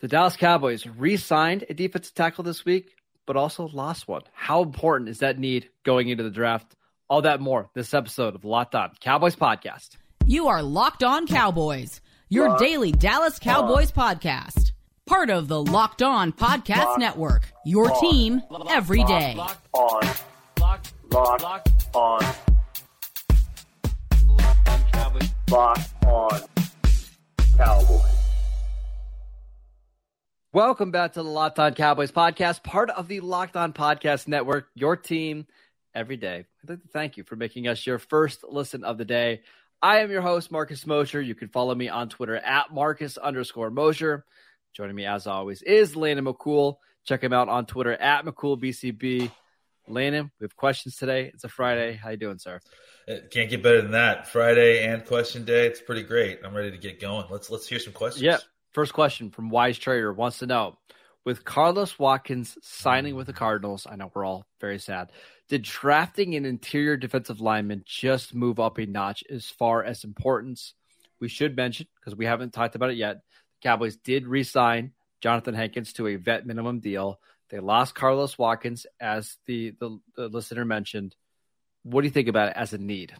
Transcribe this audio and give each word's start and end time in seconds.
The 0.00 0.08
Dallas 0.08 0.36
Cowboys 0.36 0.86
re 0.86 1.16
signed 1.16 1.64
a 1.70 1.74
defensive 1.74 2.14
tackle 2.14 2.44
this 2.44 2.64
week, 2.66 2.94
but 3.24 3.36
also 3.36 3.68
lost 3.68 4.06
one. 4.06 4.20
How 4.34 4.62
important 4.62 5.08
is 5.08 5.20
that 5.20 5.38
need 5.38 5.70
going 5.84 6.08
into 6.10 6.22
the 6.22 6.30
draft? 6.30 6.76
All 7.08 7.22
that 7.22 7.40
more 7.40 7.70
this 7.74 7.94
episode 7.94 8.34
of 8.34 8.44
Locked 8.44 8.74
On 8.74 8.90
Cowboys 9.00 9.36
Podcast. 9.36 9.96
You 10.26 10.48
are 10.48 10.62
Locked 10.62 11.02
On 11.02 11.26
Cowboys, 11.26 12.02
your 12.28 12.48
Locked 12.50 12.60
daily 12.60 12.92
Dallas 12.92 13.38
Cowboys 13.38 13.90
on. 13.96 14.16
podcast. 14.16 14.72
Part 15.06 15.30
of 15.30 15.48
the 15.48 15.62
Locked 15.62 16.02
On 16.02 16.30
Podcast 16.32 16.84
Locked 16.84 17.00
Network, 17.00 17.50
your 17.64 17.90
on. 17.90 18.00
team 18.00 18.42
every 18.68 19.02
day. 19.04 19.34
Locked 19.34 19.68
on. 19.72 20.00
Locked, 20.60 20.92
Locked, 21.10 21.42
Locked 21.42 21.86
on. 21.94 22.34
Locked 25.48 26.04
on 26.04 26.40
Cowboys. 27.56 28.15
Welcome 30.56 30.90
back 30.90 31.12
to 31.12 31.22
the 31.22 31.28
Locked 31.28 31.58
On 31.58 31.74
Cowboys 31.74 32.10
podcast, 32.10 32.62
part 32.62 32.88
of 32.88 33.08
the 33.08 33.20
Locked 33.20 33.56
On 33.56 33.74
Podcast 33.74 34.26
Network, 34.26 34.68
your 34.74 34.96
team 34.96 35.46
every 35.94 36.16
day. 36.16 36.46
I'd 36.62 36.70
like 36.70 36.80
to 36.80 36.88
thank 36.88 37.18
you 37.18 37.24
for 37.24 37.36
making 37.36 37.68
us 37.68 37.86
your 37.86 37.98
first 37.98 38.42
listen 38.42 38.82
of 38.82 38.96
the 38.96 39.04
day. 39.04 39.42
I 39.82 39.98
am 39.98 40.10
your 40.10 40.22
host, 40.22 40.50
Marcus 40.50 40.86
Mosher. 40.86 41.20
You 41.20 41.34
can 41.34 41.48
follow 41.48 41.74
me 41.74 41.90
on 41.90 42.08
Twitter 42.08 42.36
at 42.36 42.72
Marcus 42.72 43.18
underscore 43.18 43.68
Mosher. 43.68 44.24
Joining 44.72 44.96
me, 44.96 45.04
as 45.04 45.26
always, 45.26 45.60
is 45.60 45.94
Landon 45.94 46.24
McCool. 46.24 46.76
Check 47.04 47.22
him 47.22 47.34
out 47.34 47.50
on 47.50 47.66
Twitter 47.66 47.92
at 47.92 48.24
McCoolBCB. 48.24 49.30
Landon, 49.88 50.30
we 50.40 50.44
have 50.44 50.56
questions 50.56 50.96
today. 50.96 51.30
It's 51.34 51.44
a 51.44 51.50
Friday. 51.50 51.92
How 52.02 52.08
you 52.08 52.16
doing, 52.16 52.38
sir? 52.38 52.60
It 53.06 53.30
can't 53.30 53.50
get 53.50 53.62
better 53.62 53.82
than 53.82 53.90
that. 53.90 54.26
Friday 54.28 54.86
and 54.86 55.04
question 55.04 55.44
day. 55.44 55.66
It's 55.66 55.82
pretty 55.82 56.04
great. 56.04 56.40
I'm 56.42 56.56
ready 56.56 56.70
to 56.70 56.78
get 56.78 56.98
going. 56.98 57.26
Let's 57.28 57.50
let's 57.50 57.66
hear 57.66 57.78
some 57.78 57.92
questions. 57.92 58.22
Yeah. 58.22 58.38
First 58.76 58.92
question 58.92 59.30
from 59.30 59.48
Wise 59.48 59.78
Trader 59.78 60.12
wants 60.12 60.40
to 60.40 60.46
know 60.46 60.76
with 61.24 61.46
Carlos 61.46 61.98
Watkins 61.98 62.58
signing 62.60 63.16
with 63.16 63.26
the 63.26 63.32
Cardinals, 63.32 63.86
I 63.90 63.96
know 63.96 64.10
we're 64.12 64.26
all 64.26 64.44
very 64.60 64.78
sad. 64.78 65.12
Did 65.48 65.62
drafting 65.62 66.34
an 66.34 66.44
interior 66.44 66.98
defensive 66.98 67.40
lineman 67.40 67.84
just 67.86 68.34
move 68.34 68.60
up 68.60 68.76
a 68.76 68.84
notch 68.84 69.24
as 69.30 69.48
far 69.48 69.82
as 69.82 70.04
importance? 70.04 70.74
We 71.20 71.28
should 71.28 71.56
mention, 71.56 71.86
because 71.98 72.18
we 72.18 72.26
haven't 72.26 72.52
talked 72.52 72.74
about 72.74 72.90
it 72.90 72.98
yet, 72.98 73.22
the 73.62 73.66
Cowboys 73.66 73.96
did 73.96 74.26
re 74.26 74.42
sign 74.42 74.92
Johnathan 75.22 75.56
Hankins 75.56 75.94
to 75.94 76.08
a 76.08 76.16
vet 76.16 76.46
minimum 76.46 76.80
deal. 76.80 77.18
They 77.48 77.60
lost 77.60 77.94
Carlos 77.94 78.36
Watkins, 78.36 78.84
as 79.00 79.38
the, 79.46 79.70
the, 79.80 79.98
the 80.16 80.28
listener 80.28 80.66
mentioned. 80.66 81.16
What 81.82 82.02
do 82.02 82.08
you 82.08 82.12
think 82.12 82.28
about 82.28 82.50
it 82.50 82.56
as 82.58 82.74
a 82.74 82.78
need? 82.78 83.14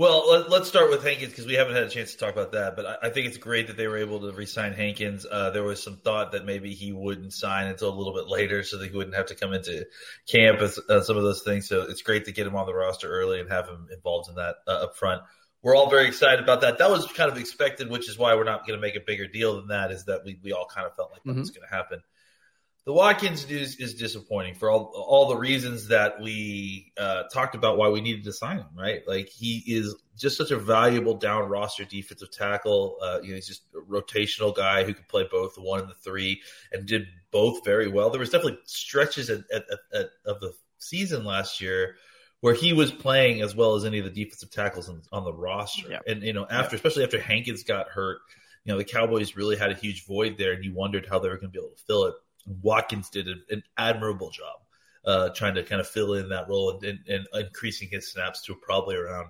Well, 0.00 0.30
let, 0.30 0.62
us 0.62 0.66
start 0.66 0.88
with 0.88 1.04
Hankins 1.04 1.30
because 1.30 1.44
we 1.44 1.52
haven't 1.56 1.74
had 1.74 1.82
a 1.82 1.90
chance 1.90 2.12
to 2.12 2.16
talk 2.16 2.32
about 2.32 2.52
that. 2.52 2.74
But 2.74 2.86
I, 2.86 3.08
I, 3.08 3.10
think 3.10 3.26
it's 3.26 3.36
great 3.36 3.66
that 3.66 3.76
they 3.76 3.86
were 3.86 3.98
able 3.98 4.20
to 4.20 4.32
re-sign 4.32 4.72
Hankins. 4.72 5.26
Uh, 5.30 5.50
there 5.50 5.62
was 5.62 5.82
some 5.82 5.98
thought 5.98 6.32
that 6.32 6.46
maybe 6.46 6.72
he 6.72 6.90
wouldn't 6.90 7.34
sign 7.34 7.66
until 7.66 7.90
a 7.90 7.94
little 7.94 8.14
bit 8.14 8.26
later, 8.26 8.62
so 8.62 8.78
that 8.78 8.90
he 8.90 8.96
wouldn't 8.96 9.14
have 9.14 9.26
to 9.26 9.34
come 9.34 9.52
into 9.52 9.84
camp 10.26 10.60
and 10.60 10.72
uh, 10.88 11.02
some 11.02 11.18
of 11.18 11.22
those 11.22 11.42
things. 11.42 11.68
So 11.68 11.82
it's 11.82 12.00
great 12.00 12.24
to 12.24 12.32
get 12.32 12.46
him 12.46 12.56
on 12.56 12.64
the 12.64 12.72
roster 12.72 13.10
early 13.10 13.40
and 13.40 13.50
have 13.50 13.68
him 13.68 13.88
involved 13.92 14.30
in 14.30 14.36
that 14.36 14.54
uh, 14.66 14.84
up 14.84 14.96
front. 14.96 15.20
We're 15.60 15.76
all 15.76 15.90
very 15.90 16.06
excited 16.06 16.40
about 16.42 16.62
that. 16.62 16.78
That 16.78 16.90
was 16.90 17.06
kind 17.08 17.30
of 17.30 17.36
expected, 17.36 17.90
which 17.90 18.08
is 18.08 18.16
why 18.16 18.34
we're 18.36 18.44
not 18.44 18.66
going 18.66 18.78
to 18.78 18.80
make 18.80 18.96
a 18.96 19.04
bigger 19.06 19.26
deal 19.26 19.56
than 19.56 19.68
that. 19.68 19.90
Is 19.90 20.06
that 20.06 20.24
we 20.24 20.40
we 20.42 20.52
all 20.54 20.66
kind 20.66 20.86
of 20.86 20.96
felt 20.96 21.12
like 21.12 21.24
that 21.24 21.32
mm-hmm. 21.32 21.40
was 21.40 21.50
going 21.50 21.68
to 21.68 21.76
happen 21.76 22.00
the 22.86 22.92
Watkins 22.92 23.48
news 23.48 23.76
is 23.76 23.94
disappointing 23.94 24.54
for 24.54 24.70
all 24.70 24.92
all 24.94 25.28
the 25.28 25.36
reasons 25.36 25.88
that 25.88 26.20
we 26.20 26.92
uh, 26.98 27.24
talked 27.32 27.54
about 27.54 27.76
why 27.76 27.88
we 27.88 28.00
needed 28.00 28.24
to 28.24 28.32
sign 28.32 28.58
him. 28.58 28.66
Right, 28.76 29.02
like 29.06 29.28
he 29.28 29.62
is 29.66 29.94
just 30.16 30.36
such 30.36 30.50
a 30.50 30.56
valuable 30.56 31.14
down 31.14 31.48
roster 31.48 31.84
defensive 31.84 32.30
tackle. 32.30 32.98
Uh, 33.02 33.20
you 33.22 33.30
know, 33.30 33.34
he's 33.34 33.46
just 33.46 33.62
a 33.74 33.90
rotational 33.90 34.54
guy 34.54 34.84
who 34.84 34.94
can 34.94 35.04
play 35.08 35.26
both 35.30 35.54
the 35.54 35.62
one 35.62 35.80
and 35.80 35.90
the 35.90 35.94
three, 35.94 36.40
and 36.72 36.86
did 36.86 37.06
both 37.30 37.64
very 37.64 37.88
well. 37.88 38.10
There 38.10 38.20
was 38.20 38.30
definitely 38.30 38.58
stretches 38.64 39.30
at, 39.30 39.40
at, 39.52 39.64
at, 39.92 40.10
of 40.24 40.40
the 40.40 40.52
season 40.78 41.24
last 41.24 41.60
year 41.60 41.96
where 42.40 42.54
he 42.54 42.72
was 42.72 42.90
playing 42.90 43.42
as 43.42 43.54
well 43.54 43.74
as 43.74 43.84
any 43.84 43.98
of 43.98 44.04
the 44.04 44.10
defensive 44.10 44.50
tackles 44.50 44.88
on, 44.88 45.02
on 45.12 45.24
the 45.24 45.32
roster. 45.32 45.90
Yeah. 45.90 45.98
And 46.06 46.22
you 46.22 46.32
know, 46.32 46.46
after 46.50 46.76
yeah. 46.76 46.78
especially 46.78 47.04
after 47.04 47.20
Hankins 47.20 47.62
got 47.62 47.88
hurt, 47.88 48.18
you 48.64 48.72
know, 48.72 48.78
the 48.78 48.84
Cowboys 48.84 49.36
really 49.36 49.56
had 49.56 49.70
a 49.70 49.74
huge 49.74 50.06
void 50.06 50.36
there, 50.38 50.52
and 50.52 50.64
you 50.64 50.74
wondered 50.74 51.06
how 51.06 51.18
they 51.18 51.28
were 51.28 51.36
going 51.36 51.52
to 51.52 51.58
be 51.58 51.58
able 51.58 51.74
to 51.76 51.84
fill 51.84 52.04
it. 52.04 52.14
Watkins 52.46 53.10
did 53.10 53.28
an 53.28 53.62
admirable 53.76 54.30
job 54.30 54.56
uh, 55.04 55.30
trying 55.30 55.54
to 55.54 55.62
kind 55.62 55.80
of 55.80 55.88
fill 55.88 56.14
in 56.14 56.28
that 56.30 56.48
role 56.48 56.70
and, 56.70 56.84
and, 56.84 57.26
and, 57.32 57.46
increasing 57.46 57.88
his 57.90 58.10
snaps 58.10 58.42
to 58.42 58.54
probably 58.54 58.96
around, 58.96 59.28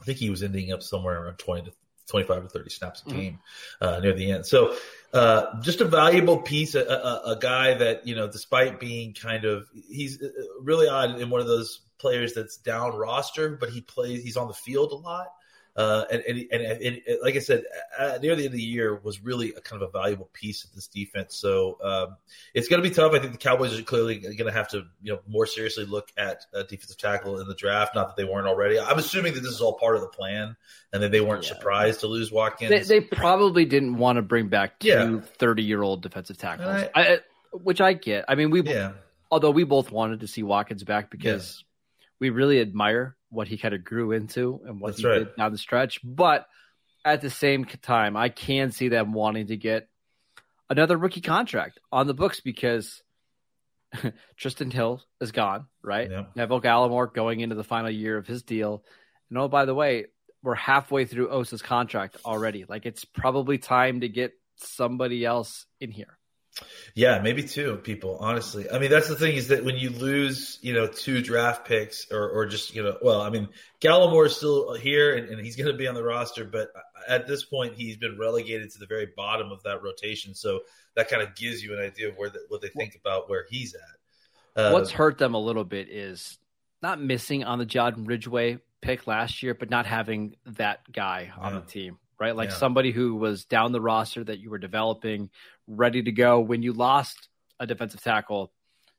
I 0.00 0.04
think 0.04 0.18
he 0.18 0.30
was 0.30 0.42
ending 0.42 0.72
up 0.72 0.82
somewhere 0.82 1.22
around 1.22 1.38
20 1.38 1.70
to 1.70 1.76
25 2.08 2.44
to 2.44 2.48
30 2.48 2.70
snaps 2.70 3.02
a 3.02 3.08
mm-hmm. 3.08 3.18
game 3.18 3.38
mm-hmm. 3.82 3.84
uh, 3.84 3.98
near 4.00 4.14
the 4.14 4.30
end. 4.30 4.46
So 4.46 4.76
uh, 5.12 5.60
just 5.60 5.80
a 5.80 5.84
valuable 5.84 6.38
piece, 6.38 6.74
a, 6.74 6.82
a, 6.82 7.32
a, 7.32 7.38
guy 7.40 7.74
that, 7.74 8.06
you 8.06 8.14
know, 8.14 8.30
despite 8.30 8.80
being 8.80 9.12
kind 9.12 9.44
of, 9.44 9.68
he's 9.88 10.22
uh, 10.22 10.28
really 10.60 10.88
odd 10.88 11.20
in 11.20 11.30
one 11.30 11.40
of 11.40 11.46
those 11.46 11.80
players 11.98 12.34
that's 12.34 12.58
down 12.58 12.94
roster, 12.94 13.56
but 13.56 13.70
he 13.70 13.80
plays, 13.80 14.22
he's 14.22 14.36
on 14.36 14.48
the 14.48 14.54
field 14.54 14.92
a 14.92 14.96
lot. 14.96 15.28
Uh, 15.76 16.04
and, 16.10 16.22
and, 16.22 16.46
and, 16.50 16.82
and, 16.82 17.18
like 17.22 17.36
I 17.36 17.40
said, 17.40 17.64
uh, 17.98 18.18
near 18.22 18.34
the 18.34 18.44
end 18.44 18.46
of 18.46 18.52
the 18.52 18.62
year 18.62 18.94
was 18.94 19.22
really 19.22 19.52
a 19.54 19.60
kind 19.60 19.82
of 19.82 19.90
a 19.90 19.92
valuable 19.92 20.30
piece 20.32 20.64
of 20.64 20.72
this 20.72 20.86
defense. 20.88 21.36
So 21.36 21.78
um, 21.82 22.16
it's 22.54 22.68
going 22.68 22.82
to 22.82 22.88
be 22.88 22.94
tough. 22.94 23.12
I 23.12 23.18
think 23.18 23.32
the 23.32 23.38
Cowboys 23.38 23.78
are 23.78 23.82
clearly 23.82 24.18
going 24.18 24.36
to 24.36 24.52
have 24.52 24.68
to, 24.68 24.84
you 25.02 25.12
know, 25.12 25.20
more 25.28 25.44
seriously 25.44 25.84
look 25.84 26.10
at 26.16 26.46
a 26.54 26.64
defensive 26.64 26.96
tackle 26.96 27.40
in 27.40 27.46
the 27.46 27.54
draft. 27.54 27.94
Not 27.94 28.08
that 28.08 28.16
they 28.16 28.24
weren't 28.24 28.46
already. 28.46 28.80
I'm 28.80 28.98
assuming 28.98 29.34
that 29.34 29.40
this 29.40 29.52
is 29.52 29.60
all 29.60 29.74
part 29.74 29.96
of 29.96 30.00
the 30.00 30.08
plan, 30.08 30.56
and 30.92 31.02
that 31.02 31.12
they 31.12 31.20
weren't 31.20 31.44
yeah. 31.44 31.54
surprised 31.54 32.00
to 32.00 32.06
lose 32.06 32.32
Watkins. 32.32 32.70
They, 32.70 33.00
they, 33.00 33.00
probably 33.00 33.66
didn't 33.66 33.98
want 33.98 34.16
to 34.16 34.22
bring 34.22 34.48
back 34.48 34.78
two 34.78 35.22
30 35.38 35.62
year 35.62 35.82
old 35.82 36.02
defensive 36.02 36.38
tackles, 36.38 36.68
I, 36.68 36.90
I, 36.94 37.18
which 37.52 37.80
I 37.80 37.92
get. 37.92 38.24
I 38.28 38.34
mean, 38.34 38.50
we, 38.50 38.62
yeah. 38.62 38.92
although 39.30 39.50
we 39.50 39.64
both 39.64 39.90
wanted 39.90 40.20
to 40.20 40.26
see 40.26 40.42
Watkins 40.42 40.84
back 40.84 41.10
because 41.10 41.62
yeah. 41.62 42.06
we 42.20 42.30
really 42.30 42.60
admire 42.60 43.15
what 43.30 43.48
he 43.48 43.58
kind 43.58 43.74
of 43.74 43.84
grew 43.84 44.12
into 44.12 44.60
and 44.66 44.80
what 44.80 44.90
That's 44.92 45.00
he 45.00 45.06
right. 45.08 45.18
did 45.18 45.36
down 45.36 45.52
the 45.52 45.58
stretch. 45.58 46.00
But 46.04 46.46
at 47.04 47.20
the 47.20 47.30
same 47.30 47.64
time, 47.64 48.16
I 48.16 48.28
can 48.28 48.72
see 48.72 48.88
them 48.88 49.12
wanting 49.12 49.48
to 49.48 49.56
get 49.56 49.88
another 50.68 50.96
rookie 50.96 51.20
contract 51.20 51.78
on 51.92 52.06
the 52.06 52.14
books 52.14 52.40
because 52.40 53.02
Trysten 54.40 54.72
Hill 54.72 55.02
is 55.20 55.32
gone, 55.32 55.66
right? 55.82 56.10
Yeah. 56.10 56.24
Neville 56.34 56.60
Gallimore 56.60 57.12
going 57.12 57.40
into 57.40 57.54
the 57.54 57.64
final 57.64 57.90
year 57.90 58.16
of 58.16 58.26
his 58.26 58.42
deal. 58.42 58.84
And 59.30 59.38
oh, 59.38 59.48
by 59.48 59.64
the 59.64 59.74
way, 59.74 60.06
we're 60.42 60.54
halfway 60.54 61.04
through 61.04 61.30
Osa's 61.30 61.62
contract 61.62 62.18
already. 62.24 62.64
Like 62.68 62.86
it's 62.86 63.04
probably 63.04 63.58
time 63.58 64.00
to 64.00 64.08
get 64.08 64.32
somebody 64.56 65.24
else 65.24 65.66
in 65.80 65.90
here. 65.90 66.18
Yeah, 66.94 67.20
maybe 67.20 67.42
two 67.42 67.76
people, 67.76 68.16
honestly. 68.20 68.70
I 68.70 68.78
mean, 68.78 68.90
that's 68.90 69.08
the 69.08 69.16
thing 69.16 69.36
is 69.36 69.48
that 69.48 69.64
when 69.64 69.76
you 69.76 69.90
lose, 69.90 70.58
you 70.62 70.72
know, 70.72 70.86
two 70.86 71.20
draft 71.20 71.66
picks 71.66 72.10
or, 72.10 72.28
or 72.30 72.46
just, 72.46 72.74
you 72.74 72.82
know, 72.82 72.96
well, 73.02 73.20
I 73.20 73.28
mean, 73.28 73.48
Gallimore 73.80 74.26
is 74.26 74.36
still 74.36 74.74
here 74.74 75.14
and, 75.14 75.28
and 75.28 75.44
he's 75.44 75.56
going 75.56 75.70
to 75.70 75.76
be 75.76 75.86
on 75.86 75.94
the 75.94 76.02
roster, 76.02 76.44
but 76.44 76.70
at 77.06 77.26
this 77.26 77.44
point, 77.44 77.74
he's 77.74 77.98
been 77.98 78.18
relegated 78.18 78.70
to 78.72 78.78
the 78.78 78.86
very 78.86 79.08
bottom 79.14 79.52
of 79.52 79.62
that 79.64 79.82
rotation. 79.82 80.34
So 80.34 80.60
that 80.94 81.10
kind 81.10 81.22
of 81.22 81.34
gives 81.34 81.62
you 81.62 81.74
an 81.74 81.80
idea 81.80 82.08
of 82.08 82.16
where 82.16 82.30
the, 82.30 82.40
what 82.48 82.62
they 82.62 82.68
think 82.68 82.94
about 82.94 83.28
where 83.28 83.44
he's 83.50 83.74
at. 83.74 84.62
Uh, 84.62 84.70
What's 84.70 84.90
hurt 84.90 85.18
them 85.18 85.34
a 85.34 85.40
little 85.40 85.64
bit 85.64 85.90
is 85.90 86.38
not 86.82 86.98
missing 86.98 87.44
on 87.44 87.58
the 87.58 87.66
John 87.66 88.06
Ridgeway 88.06 88.58
pick 88.80 89.06
last 89.06 89.42
year, 89.42 89.52
but 89.52 89.68
not 89.68 89.84
having 89.84 90.36
that 90.46 90.90
guy 90.90 91.30
on 91.36 91.52
yeah. 91.52 91.60
the 91.60 91.66
team 91.66 91.98
right? 92.18 92.34
Like 92.34 92.50
yeah. 92.50 92.56
somebody 92.56 92.92
who 92.92 93.16
was 93.16 93.44
down 93.44 93.72
the 93.72 93.80
roster 93.80 94.24
that 94.24 94.38
you 94.38 94.50
were 94.50 94.58
developing, 94.58 95.30
ready 95.66 96.02
to 96.02 96.12
go. 96.12 96.40
When 96.40 96.62
you 96.62 96.72
lost 96.72 97.28
a 97.60 97.66
defensive 97.66 98.02
tackle, 98.02 98.52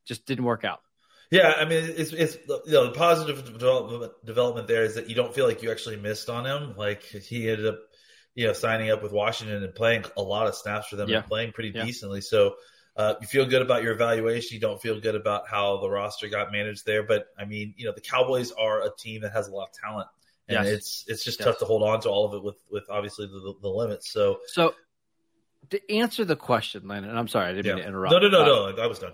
just 0.05 0.25
didn't 0.25 0.45
work 0.45 0.63
out. 0.63 0.81
Yeah, 1.29 1.53
I 1.57 1.65
mean, 1.65 1.83
it's 1.97 2.13
it's 2.13 2.37
you 2.47 2.71
know 2.71 2.85
the 2.85 2.91
positive 2.91 3.43
development 3.43 4.13
development 4.25 4.67
there 4.67 4.83
is 4.83 4.95
that 4.95 5.09
you 5.09 5.15
don't 5.15 5.33
feel 5.33 5.45
like 5.45 5.61
you 5.61 5.71
actually 5.71 5.97
missed 5.97 6.29
on 6.29 6.45
him. 6.45 6.75
Like 6.77 7.03
he 7.03 7.49
ended 7.49 7.67
up, 7.67 7.79
you 8.33 8.47
know, 8.47 8.53
signing 8.53 8.91
up 8.91 9.03
with 9.03 9.11
Washington 9.11 9.61
and 9.61 9.75
playing 9.75 10.05
a 10.15 10.21
lot 10.21 10.47
of 10.47 10.55
snaps 10.55 10.87
for 10.87 10.95
them 10.95 11.09
yeah. 11.09 11.17
and 11.17 11.25
playing 11.25 11.51
pretty 11.51 11.71
yeah. 11.75 11.83
decently. 11.83 12.21
So 12.21 12.55
uh, 12.95 13.15
you 13.19 13.27
feel 13.27 13.45
good 13.45 13.61
about 13.61 13.83
your 13.83 13.91
evaluation. 13.91 14.55
You 14.55 14.61
don't 14.61 14.81
feel 14.81 15.01
good 15.01 15.15
about 15.15 15.49
how 15.49 15.81
the 15.81 15.89
roster 15.89 16.29
got 16.29 16.53
managed 16.53 16.85
there. 16.85 17.03
But 17.03 17.27
I 17.37 17.43
mean, 17.43 17.73
you 17.75 17.85
know, 17.85 17.91
the 17.93 18.01
Cowboys 18.01 18.53
are 18.53 18.83
a 18.83 18.89
team 18.97 19.21
that 19.21 19.33
has 19.33 19.49
a 19.49 19.51
lot 19.51 19.67
of 19.69 19.73
talent 19.73 20.07
and 20.47 20.65
yes. 20.65 20.73
it's 20.73 21.05
it's 21.07 21.23
just 21.23 21.39
yes. 21.39 21.47
tough 21.47 21.59
to 21.59 21.65
hold 21.65 21.83
on 21.83 21.99
to 22.01 22.09
all 22.09 22.25
of 22.25 22.33
it 22.33 22.43
with 22.43 22.57
with 22.71 22.83
obviously 22.89 23.27
the, 23.27 23.53
the 23.61 23.69
limits. 23.69 24.11
So 24.11 24.39
so 24.47 24.73
to 25.69 25.93
answer 25.93 26.25
the 26.25 26.35
question, 26.35 26.87
Landon, 26.87 27.09
and 27.09 27.19
I'm 27.19 27.27
sorry 27.27 27.47
I 27.47 27.53
didn't 27.53 27.65
yeah. 27.65 27.73
mean 27.75 27.83
to 27.83 27.89
interrupt. 27.89 28.11
No, 28.13 28.19
no, 28.19 28.29
no, 28.29 28.67
uh, 28.67 28.71
no. 28.71 28.83
I 28.83 28.87
was 28.87 28.99
done. 28.99 29.13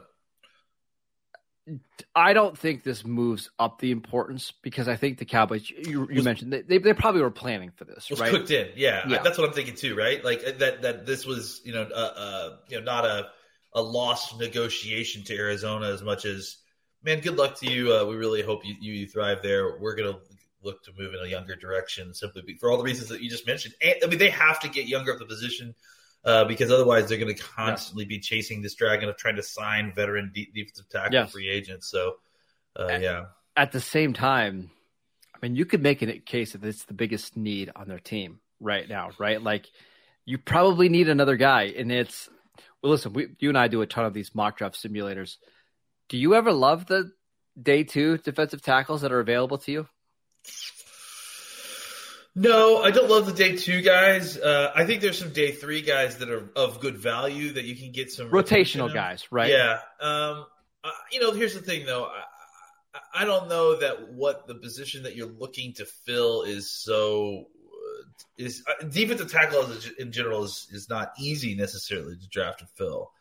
I 2.13 2.33
don't 2.33 2.57
think 2.57 2.83
this 2.83 3.05
moves 3.05 3.49
up 3.57 3.79
the 3.79 3.91
importance 3.91 4.51
because 4.61 4.89
I 4.89 4.97
think 4.97 5.17
the 5.17 5.25
Cowboys. 5.25 5.69
You, 5.69 6.01
you 6.09 6.15
was, 6.15 6.25
mentioned 6.25 6.51
they, 6.51 6.77
they 6.77 6.93
probably 6.93 7.21
were 7.21 7.31
planning 7.31 7.71
for 7.75 7.85
this, 7.85 8.09
was 8.09 8.19
right? 8.19 8.31
Cooked 8.31 8.51
in, 8.51 8.67
yeah, 8.75 9.07
yeah. 9.07 9.19
I, 9.19 9.23
that's 9.23 9.37
what 9.37 9.47
I'm 9.47 9.53
thinking 9.53 9.75
too, 9.75 9.95
right? 9.95 10.23
Like 10.23 10.59
that 10.59 10.81
that 10.81 11.05
this 11.05 11.25
was 11.25 11.61
you 11.63 11.73
know 11.73 11.83
uh, 11.83 12.13
uh 12.15 12.55
you 12.67 12.79
know 12.79 12.83
not 12.83 13.05
a 13.05 13.29
a 13.73 13.81
lost 13.81 14.37
negotiation 14.37 15.23
to 15.23 15.35
Arizona 15.35 15.87
as 15.87 16.03
much 16.03 16.25
as 16.25 16.57
man, 17.03 17.21
good 17.21 17.37
luck 17.37 17.59
to 17.59 17.71
you. 17.71 17.93
Uh, 17.93 18.05
we 18.05 18.15
really 18.15 18.41
hope 18.41 18.65
you, 18.65 18.75
you, 18.79 18.93
you 18.93 19.07
thrive 19.07 19.41
there. 19.41 19.77
We're 19.79 19.95
gonna 19.95 20.17
look 20.63 20.83
to 20.83 20.91
move 20.97 21.13
in 21.13 21.19
a 21.25 21.27
younger 21.27 21.55
direction 21.55 22.13
simply 22.13 22.55
for 22.59 22.71
all 22.71 22.77
the 22.77 22.83
reasons 22.83 23.09
that 23.09 23.21
you 23.21 23.29
just 23.29 23.45
mentioned. 23.45 23.75
And, 23.81 23.95
I 24.03 24.07
mean, 24.07 24.19
they 24.19 24.29
have 24.29 24.59
to 24.61 24.69
get 24.69 24.87
younger 24.87 25.13
at 25.13 25.19
the 25.19 25.25
position. 25.25 25.75
uh, 26.25 26.45
because 26.45 26.71
otherwise 26.71 27.09
they're 27.09 27.17
going 27.17 27.33
to 27.33 27.41
constantly 27.41 28.05
be 28.05 28.19
chasing 28.19 28.61
this 28.61 28.75
dragon 28.75 29.09
of 29.09 29.17
trying 29.17 29.35
to 29.35 29.43
sign 29.43 29.91
veteran 29.93 30.31
defensive 30.33 30.87
tackle 30.89 31.25
free 31.27 31.49
agents. 31.49 31.87
So, 31.87 32.15
uh, 32.79 32.87
at, 32.87 33.01
yeah. 33.01 33.25
At 33.55 33.71
the 33.71 33.81
same 33.81 34.13
time, 34.13 34.71
I 35.35 35.37
mean, 35.41 35.55
you 35.55 35.65
could 35.65 35.83
make 35.83 36.01
a 36.01 36.19
case 36.19 36.53
that 36.53 36.63
it's 36.63 36.85
the 36.85 36.93
biggest 36.93 37.35
need 37.35 37.71
on 37.75 37.87
their 37.87 37.99
team 37.99 38.39
right 38.59 38.87
now, 38.87 39.11
right? 39.19 39.41
Like, 39.41 39.69
you 40.25 40.37
probably 40.37 40.87
need 40.87 41.09
another 41.09 41.35
guy, 41.35 41.63
and 41.63 41.91
it's 41.91 42.29
well. 42.81 42.93
Listen, 42.93 43.11
we, 43.11 43.27
you 43.39 43.49
and 43.49 43.57
I 43.57 43.67
do 43.67 43.81
a 43.81 43.87
ton 43.87 44.05
of 44.05 44.13
these 44.13 44.33
mock 44.33 44.57
draft 44.57 44.81
simulators. 44.81 45.35
Do 46.07 46.17
you 46.17 46.35
ever 46.35 46.53
love 46.53 46.85
the 46.85 47.11
day 47.61 47.83
two 47.83 48.17
defensive 48.19 48.61
tackles 48.61 49.01
that 49.01 49.11
are 49.11 49.19
available 49.19 49.57
to 49.59 49.71
you? 49.71 49.87
No, 52.35 52.81
I 52.81 52.89
don't 52.89 53.09
love 53.09 53.27
the 53.27 53.33
day 53.33 53.57
two 53.57 53.81
guys. 53.81 54.37
Uh, 54.37 54.71
I 54.75 54.85
think 54.85 55.01
there's 55.01 55.19
some 55.19 55.33
day 55.33 55.51
three 55.51 55.81
guys 55.81 56.17
that 56.17 56.31
are 56.31 56.49
of 56.55 56.79
good 56.79 56.97
value 56.97 57.53
that 57.53 57.65
you 57.65 57.75
can 57.75 57.91
get 57.91 58.11
some 58.11 58.31
rotational 58.31 58.91
guys, 58.91 59.27
right? 59.31 59.51
Yeah. 59.51 59.79
Um, 59.99 60.45
uh, 60.83 60.89
you 61.11 61.19
know, 61.19 61.31
here's 61.31 61.53
the 61.53 61.61
thing 61.61 61.85
though. 61.85 62.05
I, 62.05 63.21
I, 63.21 63.25
don't 63.25 63.49
know 63.49 63.77
that 63.77 64.13
what 64.13 64.47
the 64.47 64.55
position 64.55 65.03
that 65.03 65.15
you're 65.15 65.27
looking 65.27 65.73
to 65.73 65.85
fill 65.85 66.41
is 66.41 66.71
so 66.71 67.45
uh, 67.67 68.03
is 68.39 68.63
uh, 68.67 68.85
defensive 68.85 69.31
tackle 69.31 69.67
in 69.99 70.11
general 70.11 70.43
is, 70.43 70.67
is 70.71 70.89
not 70.89 71.13
easy 71.19 71.53
necessarily 71.53 72.15
to 72.17 72.27
draft 72.29 72.61
and 72.61 72.69
fill, 72.71 73.11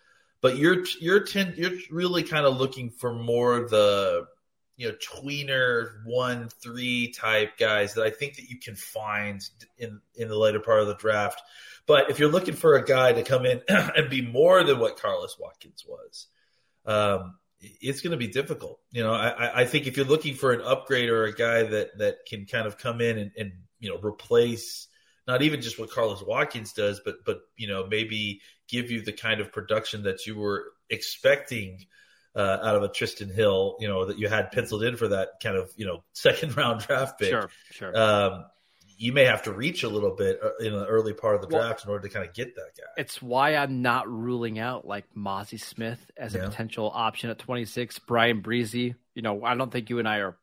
but 0.41 0.57
you're 0.57 0.85
you're 1.01 1.21
ten, 1.21 1.53
you're 1.59 1.73
really 1.91 2.23
kind 2.23 2.47
of 2.47 2.57
looking 2.57 2.89
for 2.89 3.13
more 3.13 3.69
the 3.69 4.27
you 4.83 4.89
know 4.89 4.95
tweener 4.97 6.05
one 6.05 6.49
three 6.61 7.13
type 7.13 7.57
guys 7.57 7.95
that 7.95 8.03
I 8.03 8.11
think 8.11 8.35
that 8.35 8.51
you 8.51 8.59
can 8.59 8.75
find 8.75 9.41
in 9.79 10.01
in 10.17 10.27
the 10.27 10.37
later 10.37 10.59
part 10.59 10.81
of 10.81 10.89
the 10.89 10.97
draft. 10.97 11.41
But 11.87 12.11
if 12.11 12.19
you're 12.19 12.33
looking 12.33 12.55
for 12.55 12.75
a 12.75 12.85
guy 12.85 13.13
to 13.13 13.23
come 13.23 13.47
in 13.47 13.61
and 13.69 14.11
be 14.11 14.23
more 14.23 14.65
than 14.65 14.81
what 14.81 14.99
Carlos 14.99 15.37
Watkins 15.39 15.85
was, 15.87 16.27
um, 16.85 17.37
it's 17.61 18.01
going 18.01 18.11
to 18.11 18.17
be 18.17 18.27
difficult. 18.27 18.81
You 18.91 19.05
know, 19.05 19.13
I, 19.13 19.61
I 19.61 19.65
think 19.67 19.87
if 19.87 19.97
you're 19.97 20.05
looking 20.05 20.35
for 20.35 20.53
an 20.53 20.63
upgrade 20.63 21.11
or 21.11 21.27
a 21.27 21.33
guy 21.33 21.63
that 21.63 21.99
that 21.99 22.27
can 22.27 22.47
kind 22.47 22.67
of 22.67 22.77
come 22.77 23.01
in 23.01 23.19
and, 23.19 23.31
and 23.39 23.53
you 23.79 23.89
know 23.89 24.01
replace 24.01 24.89
not 25.29 25.43
even 25.43 25.63
just 25.63 25.79
what 25.79 25.93
Carlos 25.93 26.25
Watkins 26.27 26.73
does, 26.73 27.01
but 27.05 27.25
but 27.25 27.39
you 27.57 27.69
know 27.69 27.87
maybe 27.87 28.41
give 28.69 28.91
you 28.91 29.01
the 29.01 29.13
kind 29.13 29.41
of 29.41 29.53
production 29.53 30.03
that 30.03 30.27
you 30.27 30.37
were 30.37 30.73
expecting 30.91 31.79
uh, 32.35 32.59
out 32.63 32.77
of 32.77 32.83
a 32.83 32.89
Trysten 32.89 33.33
Hill, 33.33 33.77
you 33.81 33.89
know, 33.89 34.07
that 34.07 34.19
you 34.19 34.29
had 34.29 34.53
penciled 34.53 34.83
in 34.85 34.97
for 34.97 35.09
that 35.09 35.41
kind 35.43 35.57
of, 35.57 35.71
you 35.77 35.87
know, 35.87 36.03
second 36.13 36.57
round 36.57 36.81
draft 36.81 37.19
pick. 37.19 37.31
Sure, 37.31 37.51
sure. 37.71 37.99
Um, 37.99 38.45
you 38.97 39.13
may 39.13 39.25
have 39.25 39.43
to 39.43 39.53
reach 39.53 39.83
a 39.83 39.89
little 39.89 40.15
bit 40.15 40.39
uh, 40.43 40.57
in 40.65 40.73
the 40.73 40.87
early 40.87 41.13
part 41.13 41.35
of 41.35 41.41
the 41.41 41.49
draft 41.49 41.85
in 41.85 41.91
order 41.91 42.07
to 42.07 42.15
kind 42.15 42.27
of 42.27 42.35
get 42.35 42.55
that 42.55 42.71
guy. 42.77 42.85
It's 42.97 43.21
why 43.21 43.57
I'm 43.57 43.83
not 43.83 44.09
ruling 44.09 44.61
out 44.61 44.87
like 44.87 45.07
Mazi 45.17 45.61
Smith 45.61 45.99
as 46.17 46.35
a 46.35 46.39
yeah. 46.39 46.45
potential 46.45 46.91
option 46.95 47.29
at 47.31 47.39
26. 47.39 47.99
Bryan 48.01 48.43
Bresee, 48.43 48.95
you 49.15 49.23
know, 49.23 49.45
I 49.45 49.57
don't 49.57 49.73
think 49.73 49.91
you 49.91 49.99
and 49.99 50.09
I 50.09 50.19
are 50.19 50.37